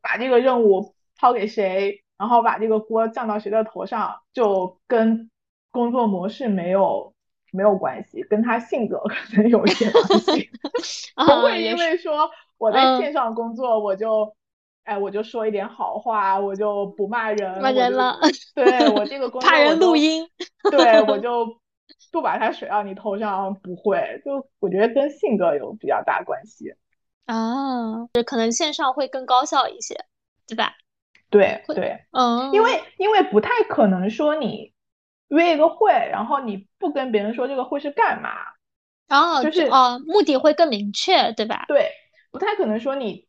[0.00, 5.30] 把这个任务抛给谁，然后把这个锅降到谁的头上，就跟
[5.70, 7.12] 工作模式没有。
[7.56, 10.50] 没有关系，跟他性格可能有一些关系，
[11.16, 14.36] 不会因为说我在线上工作，我就，
[14.84, 18.18] 哎，我就说一点好话，我就不骂人，骂人了，
[18.54, 20.28] 对我这个 工作怕人录音，
[20.70, 21.58] 对我 就
[22.12, 26.74] 不把他甩到你头上，不会，就我觉得跟性格有比较大关系
[27.24, 30.04] 啊，可能线上会更高效一些，
[30.46, 30.74] 对吧？
[31.30, 34.75] 对对，嗯，因为因为不太可能说你。
[35.28, 38.30] 约一个会，然后你不跟别人说这个会是干嘛，
[39.08, 41.64] 哦，就是哦，目的会更明确，对吧？
[41.68, 41.90] 对，
[42.30, 43.26] 不太可能说你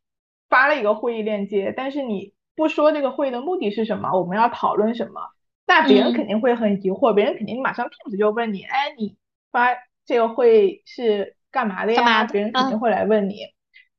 [0.50, 5.22] 发了一个会议链接，但是你不说这个会议的目的是什么，我们要讨论什么，
[5.66, 9.18] 那别人肯定会很疑惑，别人肯定马上 Teams 就问你，哎，你
[9.52, 12.24] 发这个会是干嘛的呀？
[12.26, 13.42] 别人肯定会来问你。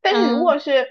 [0.00, 0.86] 但是如果是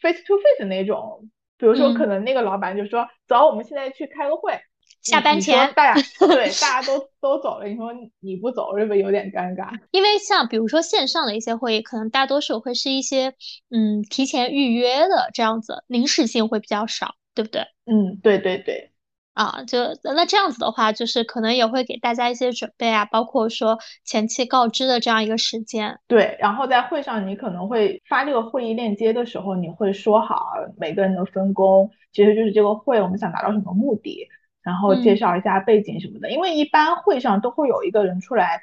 [0.00, 4.60] face to face 那种，比如说可能那个老板就说，走，我们现在去开个会。
[5.02, 9.70] 下班前， 大家对大家都都走了，你说你不走是不是有点尴尬？
[9.90, 13.34] 因为像比如说线上的一些会议，可能大多数会是一些
[13.70, 17.62] 嗯提前预约的这样子，临时性会比较少，对不对？
[17.86, 18.88] 嗯，对对对。
[19.34, 25.98] 啊，就那这样子的话，就是可能也会给大家一些准备啊，包括说前期告知的这样一个时间。
[26.06, 34.28] 对，然后在会上你可能会发这个会议链接的时候，你会说好每个人的分工，其实就是这个会我们想达到什么目的。
[34.62, 38.62] 然后介绍一下背景什么的，因为一般会上都会有一个人出来，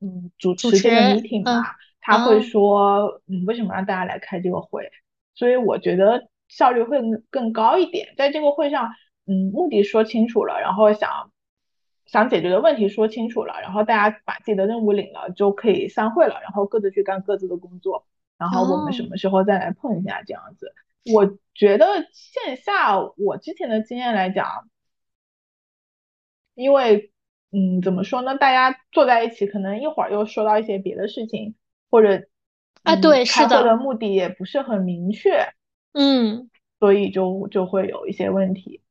[0.00, 1.64] 嗯，主持这个 meeting 嘛，
[2.00, 4.90] 他会说，嗯，为什么让大家来开这个会？
[5.34, 8.12] 所以我觉得效率会更高一点。
[8.18, 8.90] 在这个会上，
[9.26, 11.30] 嗯，目的说清楚了，然后想
[12.04, 18.04] 想解决的问题说清楚了，然后大家把自己的任务领了，就可以散会了，然后各自去干各自的工作，
[18.36, 20.74] 然后我们什么时候再来碰一下这样子。
[21.14, 24.68] 我觉得线下我之前的经验来讲。
[26.54, 27.10] 因为，
[27.52, 28.36] 嗯，怎么说呢？
[28.36, 31.54] 大家坐在一起，可能一会儿又说到一些别的事情，
[31.90, 32.24] 或者
[32.82, 35.52] 啊，对，开会的目的也不是很明确，
[35.92, 38.82] 嗯，所以就就会有一些问题。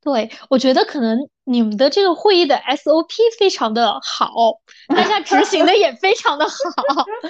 [0.00, 6.52] 对，我觉得可能你们的这个会议的 SOP 非常的好，大家执行的也非常的好，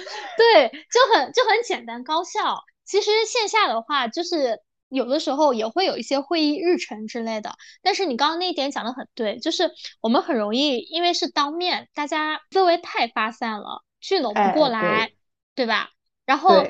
[0.37, 2.63] 对，就很就很简单高效。
[2.83, 4.59] 其实线下的话，就是。
[4.93, 15.11] 有的时候也会有一些会议日程之类的，但是你刚刚那一点讲的很对，就是我们很容易因为是当面，大家思维太发散了，聚拢不过来，
[15.55, 15.89] 对吧？
[16.25, 16.63] 然后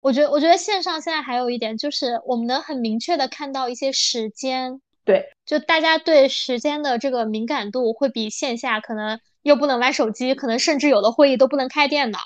[0.00, 12.18] 我觉得，我觉得线上现在还有一点就是，我们能很明确的看到一些时间，对，就大家对时间的这个敏感度会比线下可能又不能玩手机，可能甚至有的会议都不能开电脑，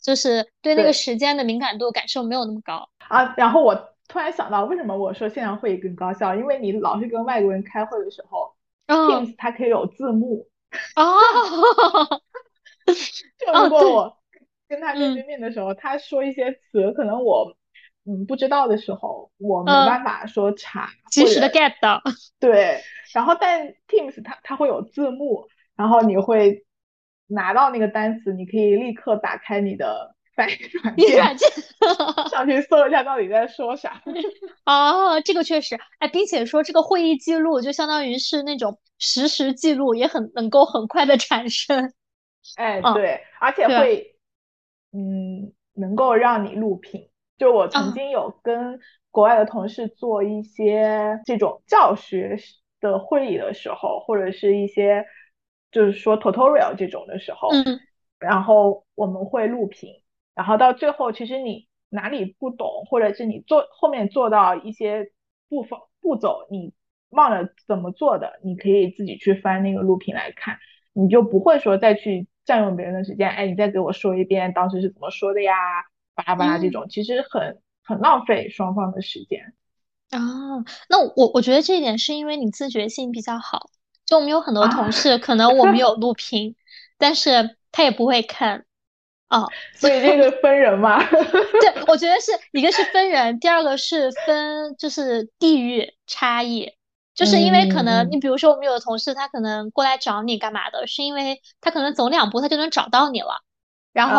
[0.00, 3.34] 就是对那个时间的敏感度感受没有那么高啊。
[3.36, 3.89] 然后我。
[4.10, 6.34] 突然想到，为什么我说线上会议更高效？
[6.34, 8.52] 因为你老是跟外国人开会的时候
[8.88, 10.48] ，Teams 它可以有字幕。
[10.96, 12.20] 哦。
[13.38, 14.16] 就如果我
[14.66, 17.56] 跟他面对面的时候，他说一些词，可能我
[18.04, 22.02] 嗯不知道的时候，我没办法说查，及时的 get 到。
[22.40, 22.80] 对。
[23.14, 25.46] 然后，但 Teams 它它会有字幕，
[25.76, 26.64] 然后你会
[27.28, 30.16] 拿到那个单词，你可以立刻打开你的。
[30.40, 31.48] 软件，软件
[32.30, 34.00] 上去搜一下到底在说啥。
[34.64, 41.92] 哦，这个确实，哎，并且说这个会议记录就相当于是那种实时记录，也很能够很快的产生。
[42.56, 44.16] 哎，对，而且会，
[44.92, 47.10] 嗯，能够让你录屏。
[47.36, 48.78] 就我曾经有跟
[49.10, 52.38] 国外的同事做一些这种教学
[52.80, 55.04] 的会议的时候，或者是一些
[55.70, 57.80] 就是说 tutorial 这种的时候，嗯，
[58.18, 59.99] 然后我们会录屏。
[60.40, 65.12] 然后到最后，其实你哪里不懂，或者是你做后面做到一些
[65.50, 66.72] 部分步骤，你
[67.10, 70.56] 忘了怎么做的，你可以自己去翻那个录屏来看，
[70.94, 73.28] 你就不会说再去占用别人的时间。
[73.28, 75.52] 哎，你再给我说一遍当时是怎么说的呀？
[76.14, 79.52] 巴拉巴拉这种，其实很很浪费双方的时间。
[80.08, 80.18] 啊，
[80.88, 83.68] 那我我觉得这一点是因为你自觉性比较好。
[84.06, 86.56] 就我们有很多同事，可能我们有录屏，
[86.96, 88.64] 但是他也不会看。
[89.30, 90.98] 哦，所以这个分人嘛？
[91.08, 96.72] 对，我觉得是一个是分人，第二个是分就是地域差异，
[97.14, 103.42] 就是因为可能你比如说我们有的同事，他可能过来找你干嘛的，是因为他可能走两步他就能找到你了，
[103.92, 104.16] 然后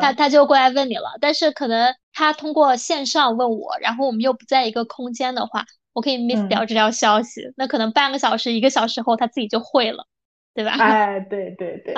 [0.00, 1.18] 他他就过来问你了。
[1.20, 10.06] 但是可能他通过线上问我，然后我们又不在一个空间的话，我可以 miss 掉这条消息，那可能半个小时一个小时后他自己就会了。
[10.54, 10.70] 对吧？
[10.78, 11.94] 哎，对对对，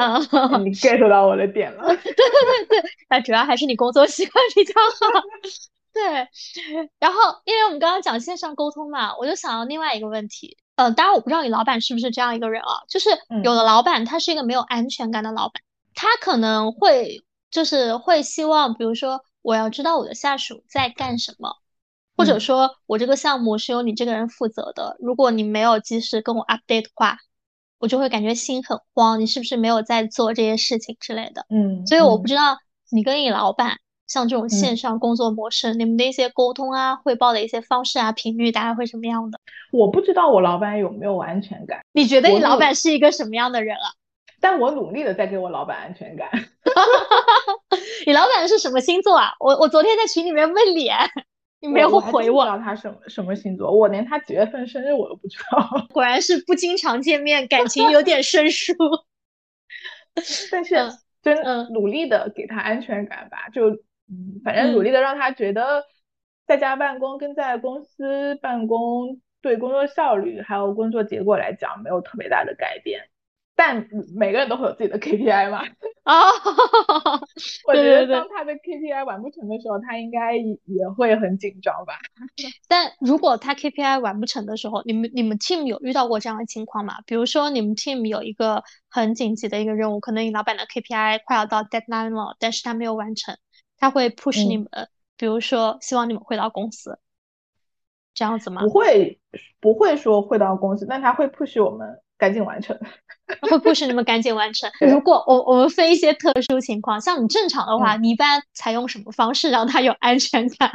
[0.64, 1.86] 你 get 到我的点了。
[1.88, 2.04] 对对
[2.68, 5.22] 对对，那主要还是你工作习惯比较好。
[5.92, 6.02] 对，
[6.98, 10.56] 然后因为我们刚刚讲线上沟通嘛，我就想到另外一个问题。
[10.76, 13.10] 呃，当然我不知道你老板是不是这样一个人啊，就是
[13.44, 15.62] 有的老板他是一个没有安全感的老板，
[15.94, 21.56] 他可能会就是会希望，比如说我要知道我的下属在干什么，
[22.16, 27.18] 或者说我这个项目是由你这个人负责的，如果你没有及时跟我 update 的话。
[27.78, 31.44] 我就会感觉心很慌，你是不是没有在做这些事情之类的？
[31.50, 32.58] 嗯，所以我不知道
[32.90, 39.38] 你跟你老板像这种线上工作模式，你们的一些沟通啊、汇报的一些方式啊、频率大概会什么样的？
[39.72, 41.80] 我不知道我老板有没有安全感。
[41.92, 43.92] 你觉得你老板是一个什么样的人啊？
[44.40, 46.28] 但我努力的在给我老板安全感。
[48.06, 49.32] 你老板是什么星座啊？
[49.40, 50.88] 我我昨天在群里面问你。
[51.68, 55.87] 你没有回我，不知道他什么什么星座，我连他几月份生日我都不知道。
[55.92, 58.72] 果然是不经常见面，感情有点生疏。
[60.50, 60.74] 但是
[61.22, 61.37] 真
[61.72, 63.70] 努力的给他安全感吧，就
[64.09, 65.85] 嗯，反正努力的让他觉得
[66.46, 73.09] 在家办公跟在公司办公对工作效率还有工作结果来讲没有特别大的改变。
[73.56, 75.62] 但每个人都会有自己的 KPI 嘛？
[76.04, 76.14] 啊，
[77.66, 81.94] 我觉得当他的 KPI 完不成的时候，他应该也会很紧张吧？
[82.68, 86.96] 但如果他 KPI 完不成的时候，你们你们 team 有遇到过这样的情况吗？
[87.06, 93.36] 比如说你们 team 有一个很紧急的一个任务，可能你老板的 KPI 快要到 deadline 了，但是他没有完成，
[93.78, 94.68] 他会 push 你们，
[95.16, 96.98] 比如说希望你们回到公司，
[98.14, 98.60] 这样子吗？
[98.62, 99.18] 不会，
[99.60, 102.79] 不会说回到公司，但他会 push 我们赶紧完成。
[103.42, 104.70] 会迫使你们赶紧完成。
[104.81, 110.70] 如果我我们分一些特殊情况，像你正常的话，你一般采用什么方式让他有安全感？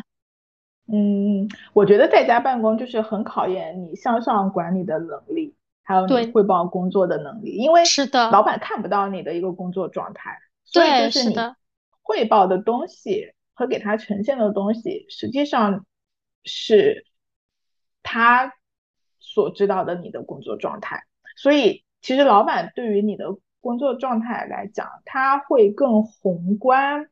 [0.92, 7.52] 嗯，我觉得在家办公就是很考验你向上管理的能力，还有你汇报工作的能力。
[7.52, 11.36] 因为是的，老板看不到你的一个工作状态，所以就是你
[12.02, 15.86] 汇报的东西和给他呈现的东西，实际上
[16.44, 17.06] 是
[18.04, 18.54] 他
[19.22, 21.84] 所知道的你的工作状态，所以。
[22.04, 23.28] 其实老板对于你的
[23.60, 27.12] 工作状态来讲，他会更宏观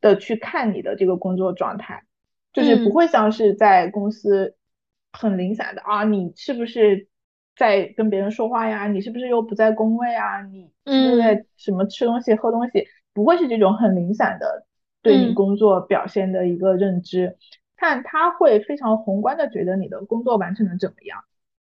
[0.00, 2.04] 的去看你的这个工作状态，
[2.52, 4.54] 就是不会像是在公司
[5.10, 7.08] 很零散的啊，你是不是
[7.56, 8.86] 在跟别人说话呀？
[8.86, 10.40] 你是不是又不在工位啊？
[10.42, 12.86] 你是在什么吃东西喝东西？
[13.12, 14.68] 不会是这种很零散的
[15.02, 17.36] 对你工作表现的一个认知，
[17.76, 21.24] 看他会非常宏观的觉得你的工作完成的怎么样，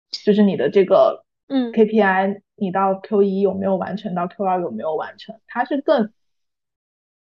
[0.10, 1.23] 就是你的这个。
[1.48, 4.16] 嗯，KPI 你到 Q 一有没有完成？
[4.16, 5.40] 到 Q 二有没有完成？
[5.48, 6.12] 它是更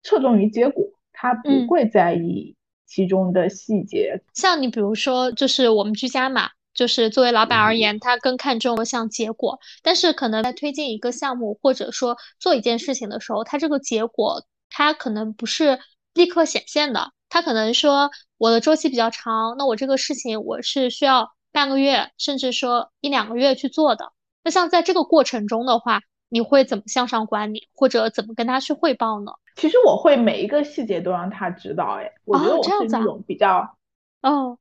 [0.04, 4.22] 侧重于结果，它不会在意其中的细节。
[4.34, 9.60] 像你比如说，就是我们居家嘛，就是作为老板而言，他更看重像结果。
[9.82, 15.80] 但是可能在推进一个项目或者说做一件事情的时候，他这个结果他可能不是
[16.14, 21.32] 立刻显现的，他可能说我的周期比较长，那我这个事情我是需要。
[21.52, 24.14] 半个月，甚至说一两个月去做的。
[24.44, 29.34] 那像在这个过程中的话，你会怎么向上管理，或者怎么跟他去汇报呢？
[29.56, 32.00] 其实我会每一个细节都让他知道。
[32.00, 33.76] 哎，我觉得我是那种比较，
[34.22, 34.58] 哦，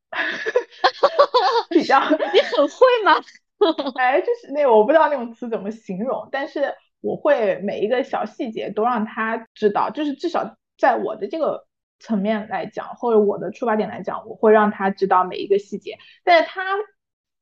[1.71, 3.15] 比较， 你很会吗？
[3.97, 11.67] 哎，就是那我不知道那种词怎么形容，但是我会每一个小细节都让他知道，就是至少在我的这个。
[12.01, 16.63] 层面来讲，或者我的出发点来讲，我会让他知道每一个细节，但是他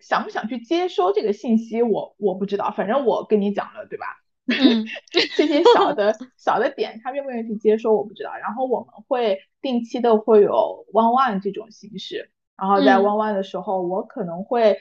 [0.00, 2.72] 想不想去接收这个信息，我我不知道。
[2.76, 4.06] 反正我跟你讲了，对吧？
[4.46, 4.84] 嗯，
[5.36, 8.36] 这些小的小的点，他愿不愿意去接收，我不知道。
[8.36, 14.80] 然后我们会定期的会有 one one 这种形式，然后在 one one 的时候，我可能会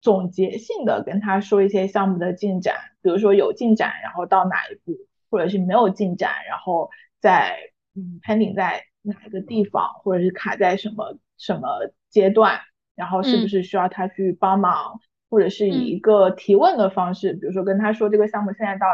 [0.00, 4.96] 总结性的跟他说一些项目的进展，比如说有进展，然后到哪一步，
[5.30, 6.90] 或者是没有进展，然后
[7.20, 7.72] 在。
[7.96, 12.60] 嗯，pending 在哪一个地方，或者是卡在什么什么阶段，
[12.94, 18.86] 然后是不是需要他去帮忙，或者是以一个提问的方式，比如说跟他说这个项目现在到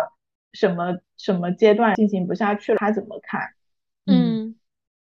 [0.52, 3.40] 什么什么阶段进行不下去了，他怎么看？
[4.06, 4.54] 嗯，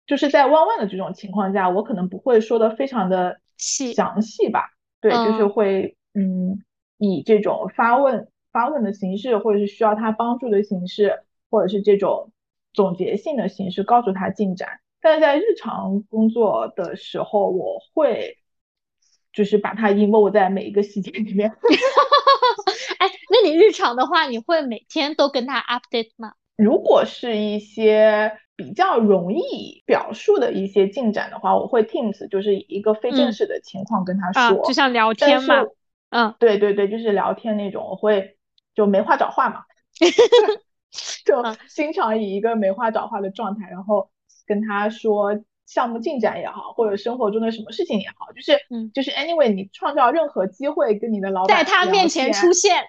[0.05, 6.61] 就是在弯弯的这种情况下，我可能不会说的非常的细详细吧，对，就是会嗯
[6.97, 12.33] 以这种发问发问的形式，或者是需要他帮助的形式，或者是这种。
[12.77, 18.37] 总结性的形式告诉他进展，但是在日常工作的时候，我会
[19.33, 21.49] 就是把它 involve 在每一个细节里面。
[22.99, 26.33] 哎，那你日常的话，你会每天都跟他 update 吗？
[26.55, 35.65] 如果是一些比较容易表述的一些进展的话，我会 Teams 就是以一个非正式的情况跟他说，就像聊天嘛。
[36.11, 38.37] 嗯，对对对，就是聊天那种，我会
[38.75, 39.63] 就没话找话嘛。
[41.25, 44.09] 就经常以一个没话找话的状态，然后
[44.45, 52.83] 跟他说项目进展也好，或者生活中的什么事情也好，就是嗯，就是 anyway，你创造任何机会跟你的老板在他面前出现，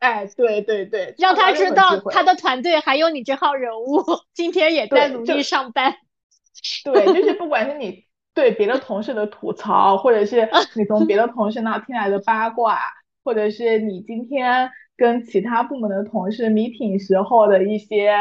[0.00, 4.02] 哎，对对对， 让他知道他的团队还有你这号人物，
[4.34, 5.94] 今天也在努力上班。
[6.84, 12.80] 对，就是不管是你对别的同事的吐槽，或者是你从别的同事那听来的八卦，
[13.22, 14.70] 或者是你今天。
[14.98, 18.12] 跟其他部门的同事 meeting 时候的一些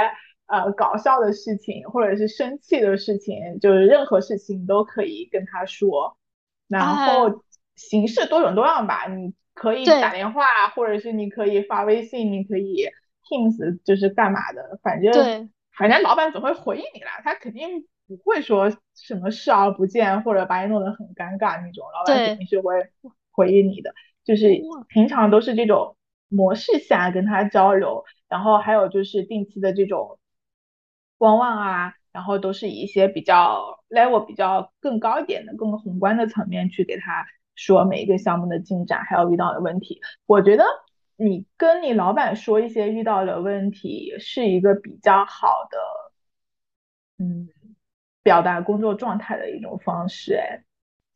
[0.46, 6.16] 呃搞笑的事情，或者是生气的事情，就是任何事情都可以跟他说。
[6.68, 7.42] 然后
[7.76, 12.86] 形式多种多样吧，你可以打电话，或者是你可以发微信，你可以
[13.28, 22.88] Teams，就是干嘛的，反正反正老板总会回应你啦，他肯定不会说什么视而不见，或者把你弄得很尴尬那种，老板肯定是会
[23.32, 23.96] 回应你的。
[24.24, 25.96] 就是平常都是这种。
[26.30, 30.20] 模式下跟他交流，然后还有就是定期的这种
[31.18, 37.26] 观望啊，然后都是以一些比较 level 比较更高一点的、更宏观的层面去给他
[37.56, 40.02] 说每一个项目的进展，还有遇到的问题。
[40.26, 40.66] 我觉得
[41.16, 45.78] 你跟你老板说一些遇到的问题，是一个比较好的，
[47.24, 47.48] 嗯，
[48.22, 50.67] 表达工作状态的一种方式，哎。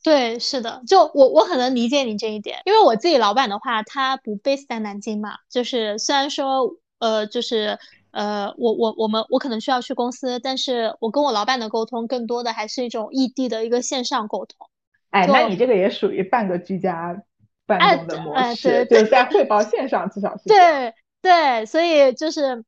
[0.03, 7.77] 对，是的，就我我很能理解你这一点，因为我自己老板的话，他不 base 在南京嘛，就是虽然说，呃，就是
[8.11, 14.67] 呃，我我我们我可能需要去公司，但是我跟我老板的沟通更多的还是一种异地的一个线上沟通。
[15.11, 17.21] 哎，那你这个也属于半个居家
[17.67, 20.43] 办公的模式，就是在汇报线上至少是。
[20.45, 22.63] 对对，所以就是。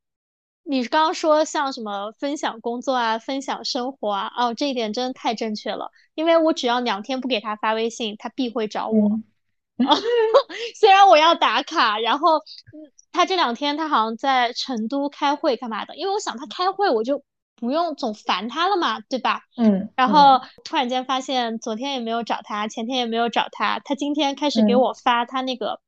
[0.66, 5.92] 你刚刚说像什么分享工作啊，分享生活啊，哦，这一点真的太正确了。
[6.16, 9.20] 因为我只要两天不给他发微信，他必会找我。
[10.80, 12.42] 虽然我要打卡，然后
[13.12, 15.96] 他这两天他好像在成都开会干嘛的？
[15.98, 17.24] 因为我想他开会，我就
[17.58, 19.42] 不用总烦他了嘛，对吧？
[19.58, 19.90] 嗯。
[19.96, 25.82] 然后突然间发现，昨天也没有找他，前天也没有找他，他今天开始给我发他那个。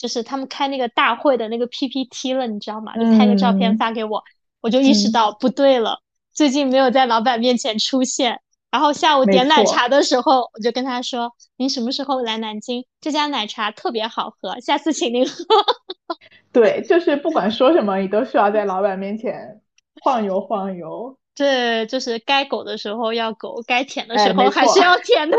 [0.00, 2.96] 就是他们开那个大会的那个 PPT 了，你知道吗？
[2.96, 4.24] 就拍个照片发给我，
[4.62, 6.00] 我就意识到不对了，
[6.32, 8.40] 最近没有在老板面前出现。
[8.70, 12.86] 然后下午点奶茶的时候，我就跟他说：“您什么时候来南京？
[13.00, 15.34] 这家奶茶特别好喝，下次请您喝。
[16.50, 19.60] ”对，就是不管说什么，你都需要在老板面前
[20.02, 21.18] 晃悠晃悠。
[21.34, 25.36] 对，就是该狗的时候要狗，该舔的时候还是要舔的。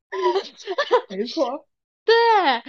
[1.08, 1.66] 没错。
[2.04, 2.14] 对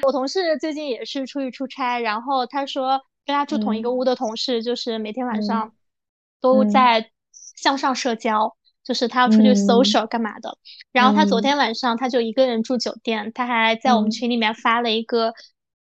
[0.04, 5.74] 我同事最近也是出去出差，然后他说跟他住同一个屋的同事，就是每天晚上
[6.40, 7.10] 都在
[7.56, 10.58] 向上社交，就是他要出去 social 干嘛的。
[10.92, 15.34] 然后他昨天晚上他就一个人住酒店，他还在我们群里面发了一个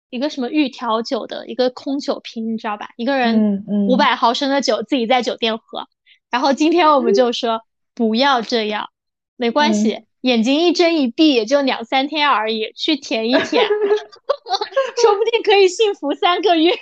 [0.09, 2.89] 一个什么预调酒的一个空酒瓶，你知道吧？
[2.95, 5.87] 一个人五百毫升的酒自己在酒店喝。
[6.31, 7.61] 然后今天我们就说
[7.93, 8.89] 不要这样，
[9.35, 10.05] 没关系。
[10.27, 13.65] 眼睛一睁一闭也就两三天而已，去舔一舔，
[15.01, 16.73] 说不定可以幸福三个月。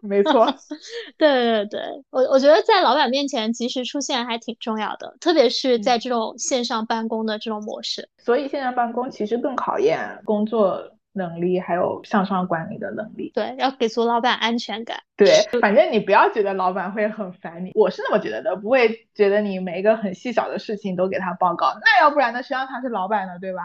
[0.00, 0.46] 没错，
[1.18, 1.80] 对对对，
[2.10, 8.08] 我我觉得在老板面前及时出现还挺重要的，特别是在这种线上办公的这种模式。
[8.18, 10.82] 所以线上办公其实更考验工作。
[11.12, 15.00] 能力还有向上管理的能力，对，要给足老板安全感。
[15.16, 15.28] 对，
[15.60, 23.60] 反正你不要觉得老板会很烦你，我是那么觉得的，不会觉得你每一个很细小的事情都给他报告，那要不然呢，谁让他是老板呢，对吧？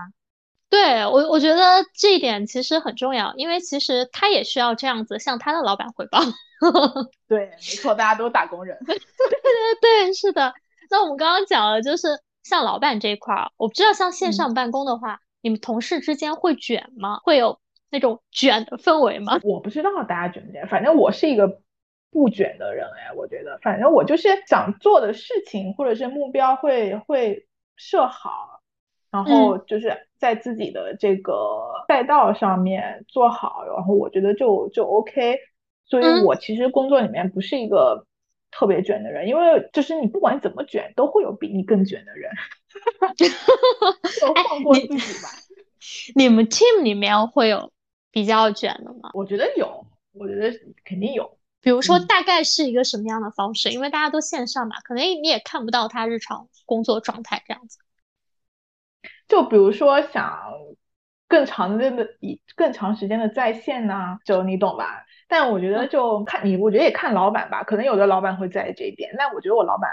[0.70, 6.20] 对我，我觉得这一点其实很重要，因为其实他也需要这样子向他的老板汇报。
[7.30, 8.78] 对，没错，大家都打工人。
[8.86, 9.00] 对对
[9.80, 10.54] 对，是的。
[10.90, 15.22] 那我们刚刚讲了，就是像老板这一块儿，我不知道像线上办公的话。
[15.42, 17.20] 你们同事之间会卷吗？
[17.24, 17.60] 会有
[17.90, 19.40] 那种卷的氛围吗？
[19.44, 21.62] 我不知道大家卷不卷，反正我是一个
[22.12, 28.62] 不卷的人哎，我觉得，反正我就是想做的事情或者是目标会会设好，
[29.12, 35.38] 然后就是在自己的这个赛道上面做好，然后我觉得就就 OK。
[35.86, 38.06] 所以我其实工作里面不是一个
[38.52, 42.32] 特别卷的人，因为就是你不管怎么卷，都会有比你更卷的人。
[44.22, 45.30] 都放过自己吧。
[46.16, 47.72] 你们 team 里面会有
[48.12, 49.12] 比较卷的吗？
[49.14, 50.52] 我觉得有，我觉得
[50.84, 51.38] 肯定有。
[51.62, 53.72] 比如说，大概是一个什么样的方式？
[53.72, 57.80] 因为大家都线上嘛，可能你也看不到他日常工作状态这样子。
[59.28, 60.54] 就比如说想
[61.28, 65.06] 更长的、以更长时间的在线呢，就你懂吧？
[65.28, 67.64] 但我觉得就看你，我觉得也看老板吧。
[67.64, 69.90] 可能有的老板会在意这一点，但我觉得我老板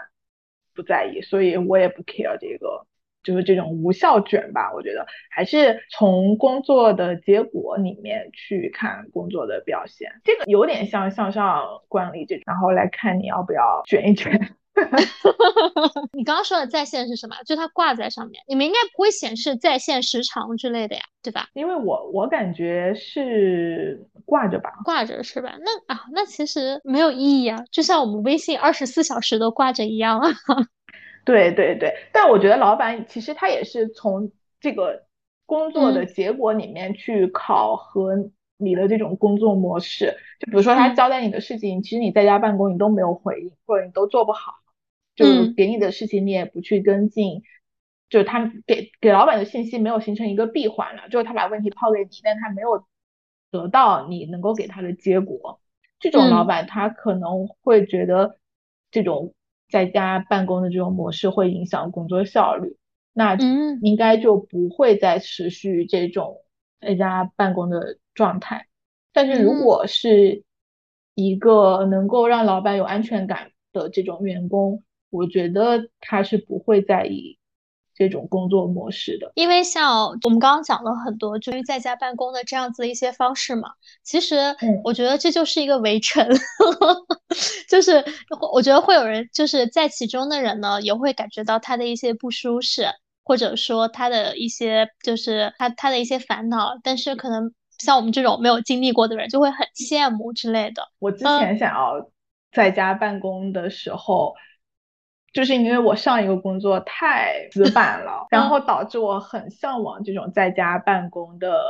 [0.75, 2.87] 不在意，所以我也不 care 这个。
[3.25, 14.55] 就是这种无效卷吧，我觉得还是从工作的结果里面去看工作的表现，这个有点像向上管理这种，然后来看你要不要卷一卷。
[16.13, 17.37] 你刚刚说的在线是什么？
[17.47, 21.49] 就它挂在上面，你们应该不会显示在线时长之类的呀，对吧？
[21.55, 25.57] 因为我我感觉是挂着吧，挂着是吧？
[25.61, 30.31] 那啊，那其实没有意义啊，就像我们微信二十四小时都挂着一样啊。
[31.25, 35.05] 对对对，但我觉得老板其实他也是从这个
[35.47, 38.13] 工作的结果里面去考核
[38.59, 40.15] 你的这种工作模式。
[40.39, 44.53] 就比如说他交代你的事情，其实你在家办公你都没有回应，或者你都做不好，
[45.15, 47.43] 就给你的事情你也不去跟进，
[48.09, 52.85] 就是他给给老板的信息没有形成一个闭环了，就是他把问题抛给你，但他没有
[53.51, 55.61] 得到你能够给他的结果。
[56.01, 58.39] 这种老板他可能会觉得
[58.91, 59.35] 这种。
[59.67, 62.77] 在家办公的这种模式会影响工作效率，
[63.13, 63.35] 那
[63.81, 66.43] 应该就不会再持续这种
[66.81, 68.69] 在家办公的状态。
[69.13, 70.45] 但是如果是
[71.15, 74.85] 一个能够让老板有安全感的这种员工，
[75.15, 77.39] 我觉得他是不会在意。
[77.97, 83.69] 这种工作模式的，因为像我们刚刚讲了很多，就是在家办公的这样子的一些方式嘛。
[84.03, 86.29] 其实我觉得这就是一个围城，
[87.71, 88.05] 就是
[88.53, 92.89] 我觉得会有人就是在其中的人呢，也会感觉到他的一些不舒适，
[93.23, 96.73] 或者说他的一些就是他他的一些烦恼。
[96.83, 100.83] 但是可能像我们这种没有经历过的人，就会很羡慕之类的。
[100.99, 102.11] 我之前想要
[102.51, 104.35] 在家办公的时候。
[105.35, 111.61] 就是因为我上一个工作太死板了， 然后导致我很向往这种在家办公的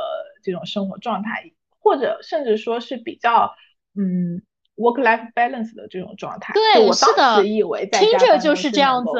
[0.43, 3.55] 这种生活状态，或者甚至说是比较
[3.97, 4.43] 嗯
[4.75, 6.53] work life balance 的这种状态。
[6.53, 9.11] 对，我当时以为在听着就是这样子。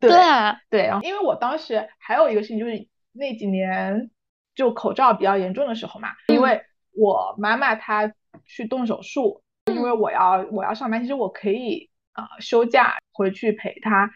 [0.00, 0.10] 对
[0.68, 4.10] 对，然后因为我当时还有一个事情，就是那几年
[4.56, 8.12] 就口罩比较严重的时候嘛，因为我妈妈她
[8.44, 9.40] 去动手术，
[9.72, 11.88] 因为我要我要上班，其实我可以。
[12.14, 14.10] 啊，休假回去陪他，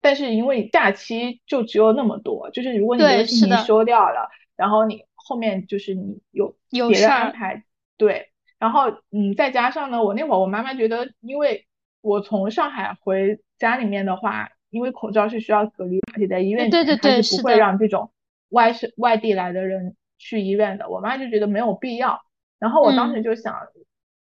[0.00, 6.56] 但是因为假期就只有那么多，就是如果你这个事情休掉了，然后你后面就是你有
[6.88, 7.64] 别的安排，
[7.98, 11.66] 对，然后嗯，再加上呢，我那会儿我妈妈觉得，因为
[12.00, 18.10] 我从上海回家里面的话，因为口罩是需要隔离，而且在医院里面他是不会让这种
[18.48, 22.22] 外省外地来的人去医院的，我妈就觉得没有必要，
[22.58, 23.54] 然后我当时就想，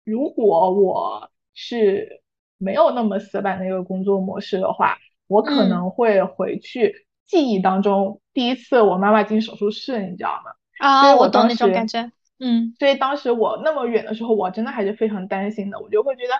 [0.03, 2.20] 如果我是。
[2.61, 10.52] 没有那么死板的一个工作模式的话，我可能会回去记忆当中第一次我妈妈进手术室，你知道吗？
[10.78, 12.12] 啊，我懂那种感觉。
[12.38, 15.80] 嗯，所以当时我那么远的时候，我真的还是非常担心的。
[15.80, 16.34] 我就会觉得，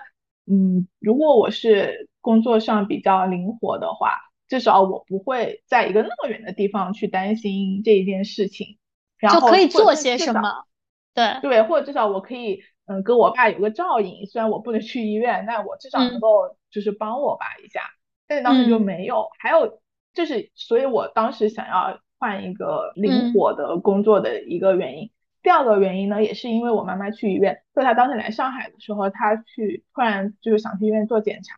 [0.53, 4.17] 嗯，如果我是工作上比较灵活的话，
[4.47, 8.77] 至少我不会在一个那么远的地方去担心这一件事情，
[9.17, 10.65] 然后可以做些什么。
[11.13, 12.61] 对对，或者至少我可以。
[12.85, 17.81] 嗯，跟我爸有个照应，虽然我不能去医院，但我至少能够就是帮我爸一下。
[18.27, 19.81] 但是当时就没有，还有
[20.13, 25.11] 就是，所以我当时想要换一个灵活的工作的一个原因。
[25.43, 31.57] 第二个原因呢，也是因为我妈妈去医院，就她当时来上海的时候，她去突然就是想去医院做检查，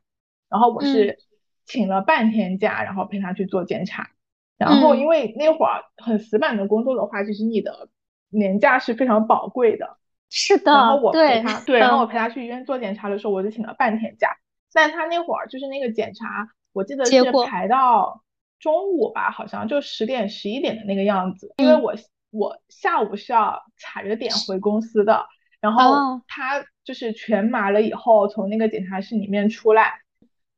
[0.49, 1.19] 然后我是
[1.65, 4.09] 请了半天假，然后陪她去做检查。
[4.57, 7.89] 然后因为那会儿很死板的工作的话，其实你的
[8.29, 9.97] 年假是非常宝贵的。
[10.35, 14.29] 是的，然后我陪他， 对，然后我陪他去医院做检查的时候，我就请了半天假。
[14.73, 18.23] 但他那会儿就是那个检查，我记得是排到
[18.59, 21.53] 中午吧，好像就十点十一点的那个样子。
[21.57, 21.93] 因为我
[22.31, 25.23] 我下午是要踩着点回公司的，
[25.61, 29.99] 然后他就是全麻了以后从那个检查室里面出来，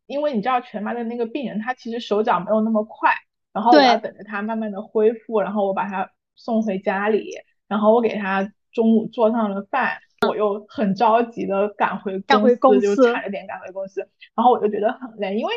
[0.06, 3.14] 因为你知道全麻的那个病人他其实手脚没有那么快，
[3.52, 7.32] 然后我要等着他慢慢的恢复，然后我把他送回家里，
[7.68, 8.50] 然后我给他。
[8.76, 9.94] 中午做上了饭，
[10.30, 15.54] 我又很着急的赶回赶回公司，就踩了点赶回公司，然后我就觉得很累，因为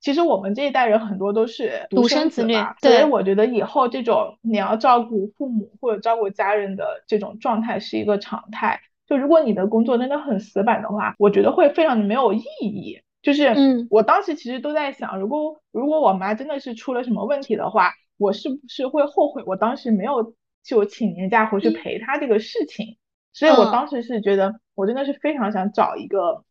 [0.00, 8.80] 其实我们这一代人很多都是独生子女，所以我觉得以后这种你要照顾父母或者照顾家人的这种状态是一个常态。
[9.06, 13.02] 就如果你的工作真的很死板的话，我觉得会非常的没有意义。
[13.20, 22.98] 就是，嗯，我当时其实都在想，如果如果我妈真的是出了什么问题的话，我是不是会后悔我当时没有就请年假回去陪他这个事情？
[23.32, 26.44] 所以我当时是觉得，我真的是非常想找一个。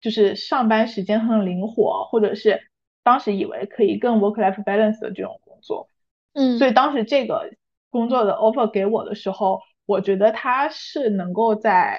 [0.00, 2.60] 就是上班时间很灵活，或者是
[3.02, 5.88] 当时以为可以更 work life balance 的这种工作，
[6.34, 7.50] 嗯，所以当时这个
[7.88, 11.98] 工作的 offer 给我的时候，我觉得他是能够在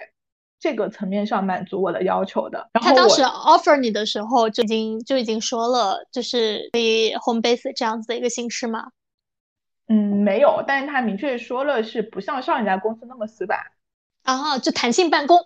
[0.59, 2.69] 这个层面上满足我的要求的。
[2.73, 8.91] 然后他当时 offer 你的时候就已经就已经说了，就是可以 home base 这样子的一个形式吗？
[9.87, 13.59] 嗯，没有，但是他明确说了是不像上一家公司那么死板，
[14.23, 15.37] 啊，就弹性办公。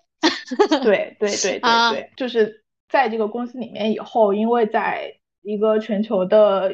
[0.83, 6.73] 对对对 对对，就是在这个公司里面以后，因为在一个全球的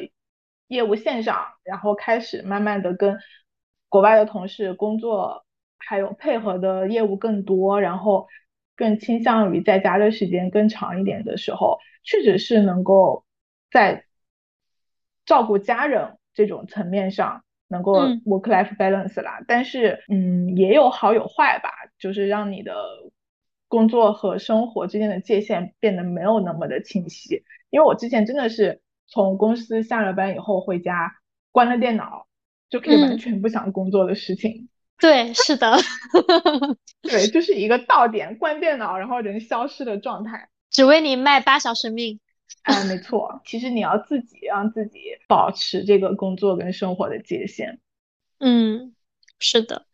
[0.68, 3.18] 业务线上，然后开始慢慢的跟
[3.88, 5.44] 国外的同事工作，
[5.78, 8.28] 还有配合的业务更多，然后
[8.74, 13.24] 更倾向于在家的时间更长一点的时候，确实是能够
[13.70, 14.04] 在
[15.24, 19.44] 照顾家人这种层面上能够 work life balance 啦。
[19.46, 22.74] 但是，嗯，也有好有坏吧，就是让你的。
[23.68, 31.16] 工作和生活之间的界限变得没有那么的清晰，因为我之前真的是从公司下了班以后回家，
[31.50, 32.28] 关了电脑
[32.70, 34.68] 就可以完全不想工作的事情。
[35.00, 35.76] 对，是的，
[37.02, 42.20] 对，就是一个到点关电脑，然后人消失的状态，只为你卖八小时命。
[42.62, 47.80] 哎，没错，其实你要自己让自己保持这个工作跟生活的界限。
[48.40, 48.94] 嗯，
[49.38, 49.86] 是的。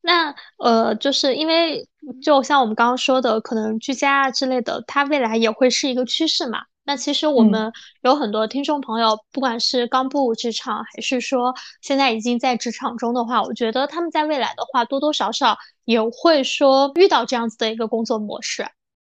[0.00, 1.88] 那呃，就是因为
[2.22, 6.60] 就像我们刚刚说的，可能居家啊之类的，它未来也会是一个趋势嘛。
[6.84, 7.70] 那其实我们
[8.02, 18.66] 有很多听众朋友，不管是刚步入职场，还是说现在已经在职场中的话，我觉得他们在未来的话，多多少少也会说遇到这样子的一个工作模式。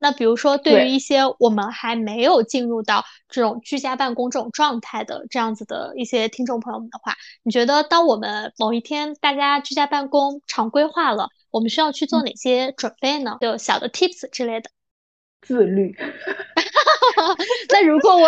[0.04, 13.38] 那比如说，对于一些我们还没有进入到这种居家办公这种状态的这样子的一些听众朋友们的话，你觉得当我们某一天大家居家办公常规化了，我们需要去做哪些准备呢？
[13.39, 14.70] 就小的 tips 之类的。
[15.39, 15.95] 自律。
[17.70, 18.28] 那如果我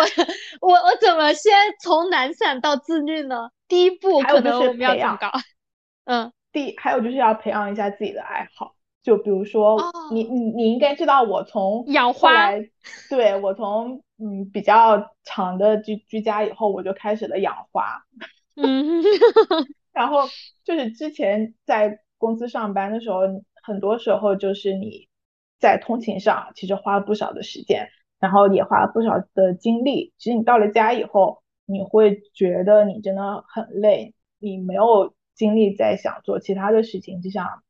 [0.62, 1.52] 我我怎么先
[1.82, 3.50] 从懒散到自律呢？
[3.68, 5.30] 第一步可能我们要怎么搞？
[6.06, 8.75] 嗯，第还有就是要培养一下自己的爱好。
[9.06, 9.80] 就比如说，
[10.10, 12.50] 你你你应该知道，我从养花，
[13.08, 18.02] 对我从嗯比较长的居居家以后，我就开始了养花。
[18.56, 19.00] 嗯，
[19.94, 20.22] 然后
[20.64, 23.20] 就是之前在公司上班的时候，
[23.62, 25.06] 很多时候就是你
[25.60, 27.86] 在通勤上其实花了不少的时间，
[28.18, 30.14] 然后也花了不少的精力。
[30.18, 37.62] 其实你到了家以后，你会觉得你真的很累，你没有精力再想做其他的事情，就像。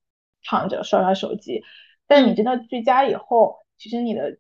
[0.47, 1.63] 躺着刷刷手机，
[2.07, 4.39] 但你真的居家以后，其实你的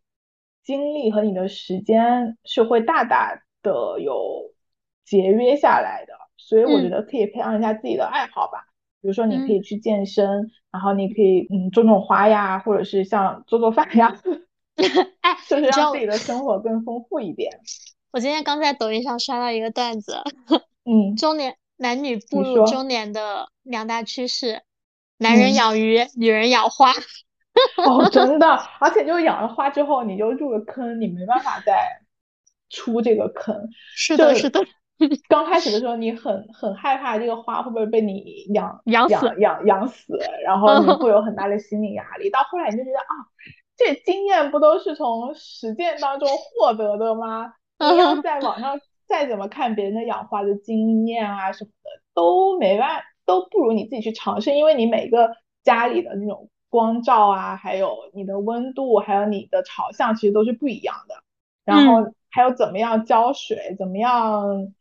[0.64, 4.52] 精力和你的时间是会大大的有
[5.04, 6.14] 节约下来的。
[6.38, 8.68] 所以我觉得可以培养一下自己的爱好吧，
[9.00, 14.16] 比如说你可以去健身，然后你可以嗯种种花呀，或者是像做做饭呀，
[15.22, 17.50] 哎，就是让自己的生活更丰富一点。
[18.12, 20.22] 我今天刚在抖音上刷到一个段子，
[20.84, 24.62] 嗯， 中年男女步入中年的两大趋势。
[25.18, 26.92] 男人养鱼，女人养花。
[27.78, 28.46] 哦， 真的，
[28.80, 32.02] 而且就是养了花之后，你就入了坑，你没办法再
[32.68, 33.68] 出这个坑。
[33.94, 34.60] 是的，是的。
[35.28, 42.30] 刚开始的时候，你很很害怕这个花会不会被你养养死，养养死， 然后你会有很大的心理压力。
[42.30, 43.12] 到后来你就觉得啊，
[43.76, 47.52] 这经验不都是从实践当中获得的吗？
[47.78, 53.02] 你要在网上再怎么看别人的养花的经验啊什么的，都没办。
[53.26, 61.16] 都不如你自己去尝试，因为你每个家里的那种光照啊，还有你的温度，还有你的朝向，其实都是不一样的。
[61.64, 64.72] 然后还有怎么样浇水，怎么样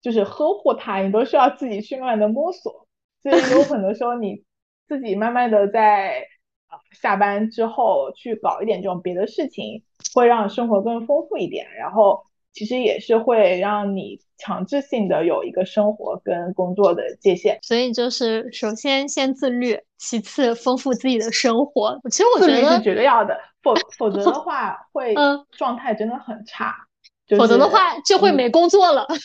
[0.00, 2.88] 就是呵护它，你都需要自己去慢慢的摸索。
[3.22, 4.42] 所以有很多时候你
[4.88, 6.26] 自己慢慢的在
[6.66, 9.84] 啊下班之后去搞一点这种别的事情，
[10.14, 11.70] 会让生活更丰富一点。
[11.74, 12.24] 然后。
[12.52, 21.98] 其实也是会让你强制性的有一个生活跟工作的界限，所以就是首先先自律，其次丰富自己的生活。
[22.10, 25.14] 其实我觉得是绝对要的，否 否则的话会
[25.52, 26.74] 状态真的很差，
[27.38, 29.06] 否则的话就会没工作了。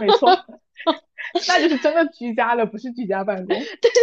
[0.00, 0.30] 没错，
[1.46, 3.48] 那就是真的居家了，不是居家办公。
[3.48, 3.58] 对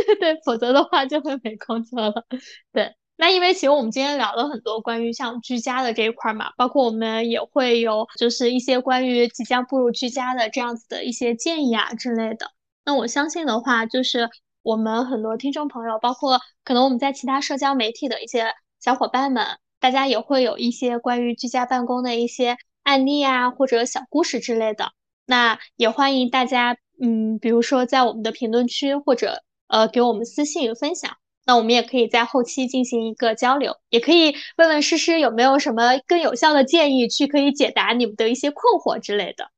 [0.05, 2.25] 对对，否则的话就会没工作了。
[2.71, 2.93] 对。
[3.17, 12.51] 那因为其实我们今天聊了很多关于像居家的这一块嘛，包括我们也会有就是一些关于即将步入居家的这样子的一些建议啊之类的。
[12.83, 14.29] 那我相信的话，就是
[14.63, 19.45] 我们很多听众朋友，包括可能我们在其他社交媒体的一些小伙伴们，
[19.79, 24.91] 大家也会有一些关于居家办公的一些案例啊，或者小故事之类的。
[25.25, 31.15] 那也欢迎大家，嗯，比如说在我们的评论区或者呃给我们私信分享。
[31.45, 39.51] 那我们也可以在后期进行一个交流，也可以问问诗诗有没有什么更有效的建议，去可以解答你们的一些困惑之类的。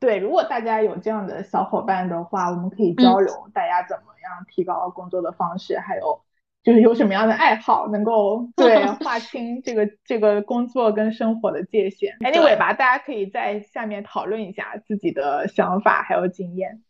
[0.00, 6.20] 对，如果大家有这样的小伙伴的话，我们可以交流，大家怎么样提高工作的方式，还有
[6.62, 12.16] 就是有什么样的爱好，能够 对划清这个这个工作跟生活的界限。
[12.20, 16.82] Anyway 吧，大家可以在下面讨论一下自己的想法还有经验。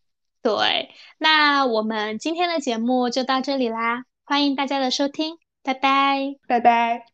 [0.44, 7.13] 对，那我们今天的节目就到这里啦，欢迎大家的收听，拜拜，拜拜。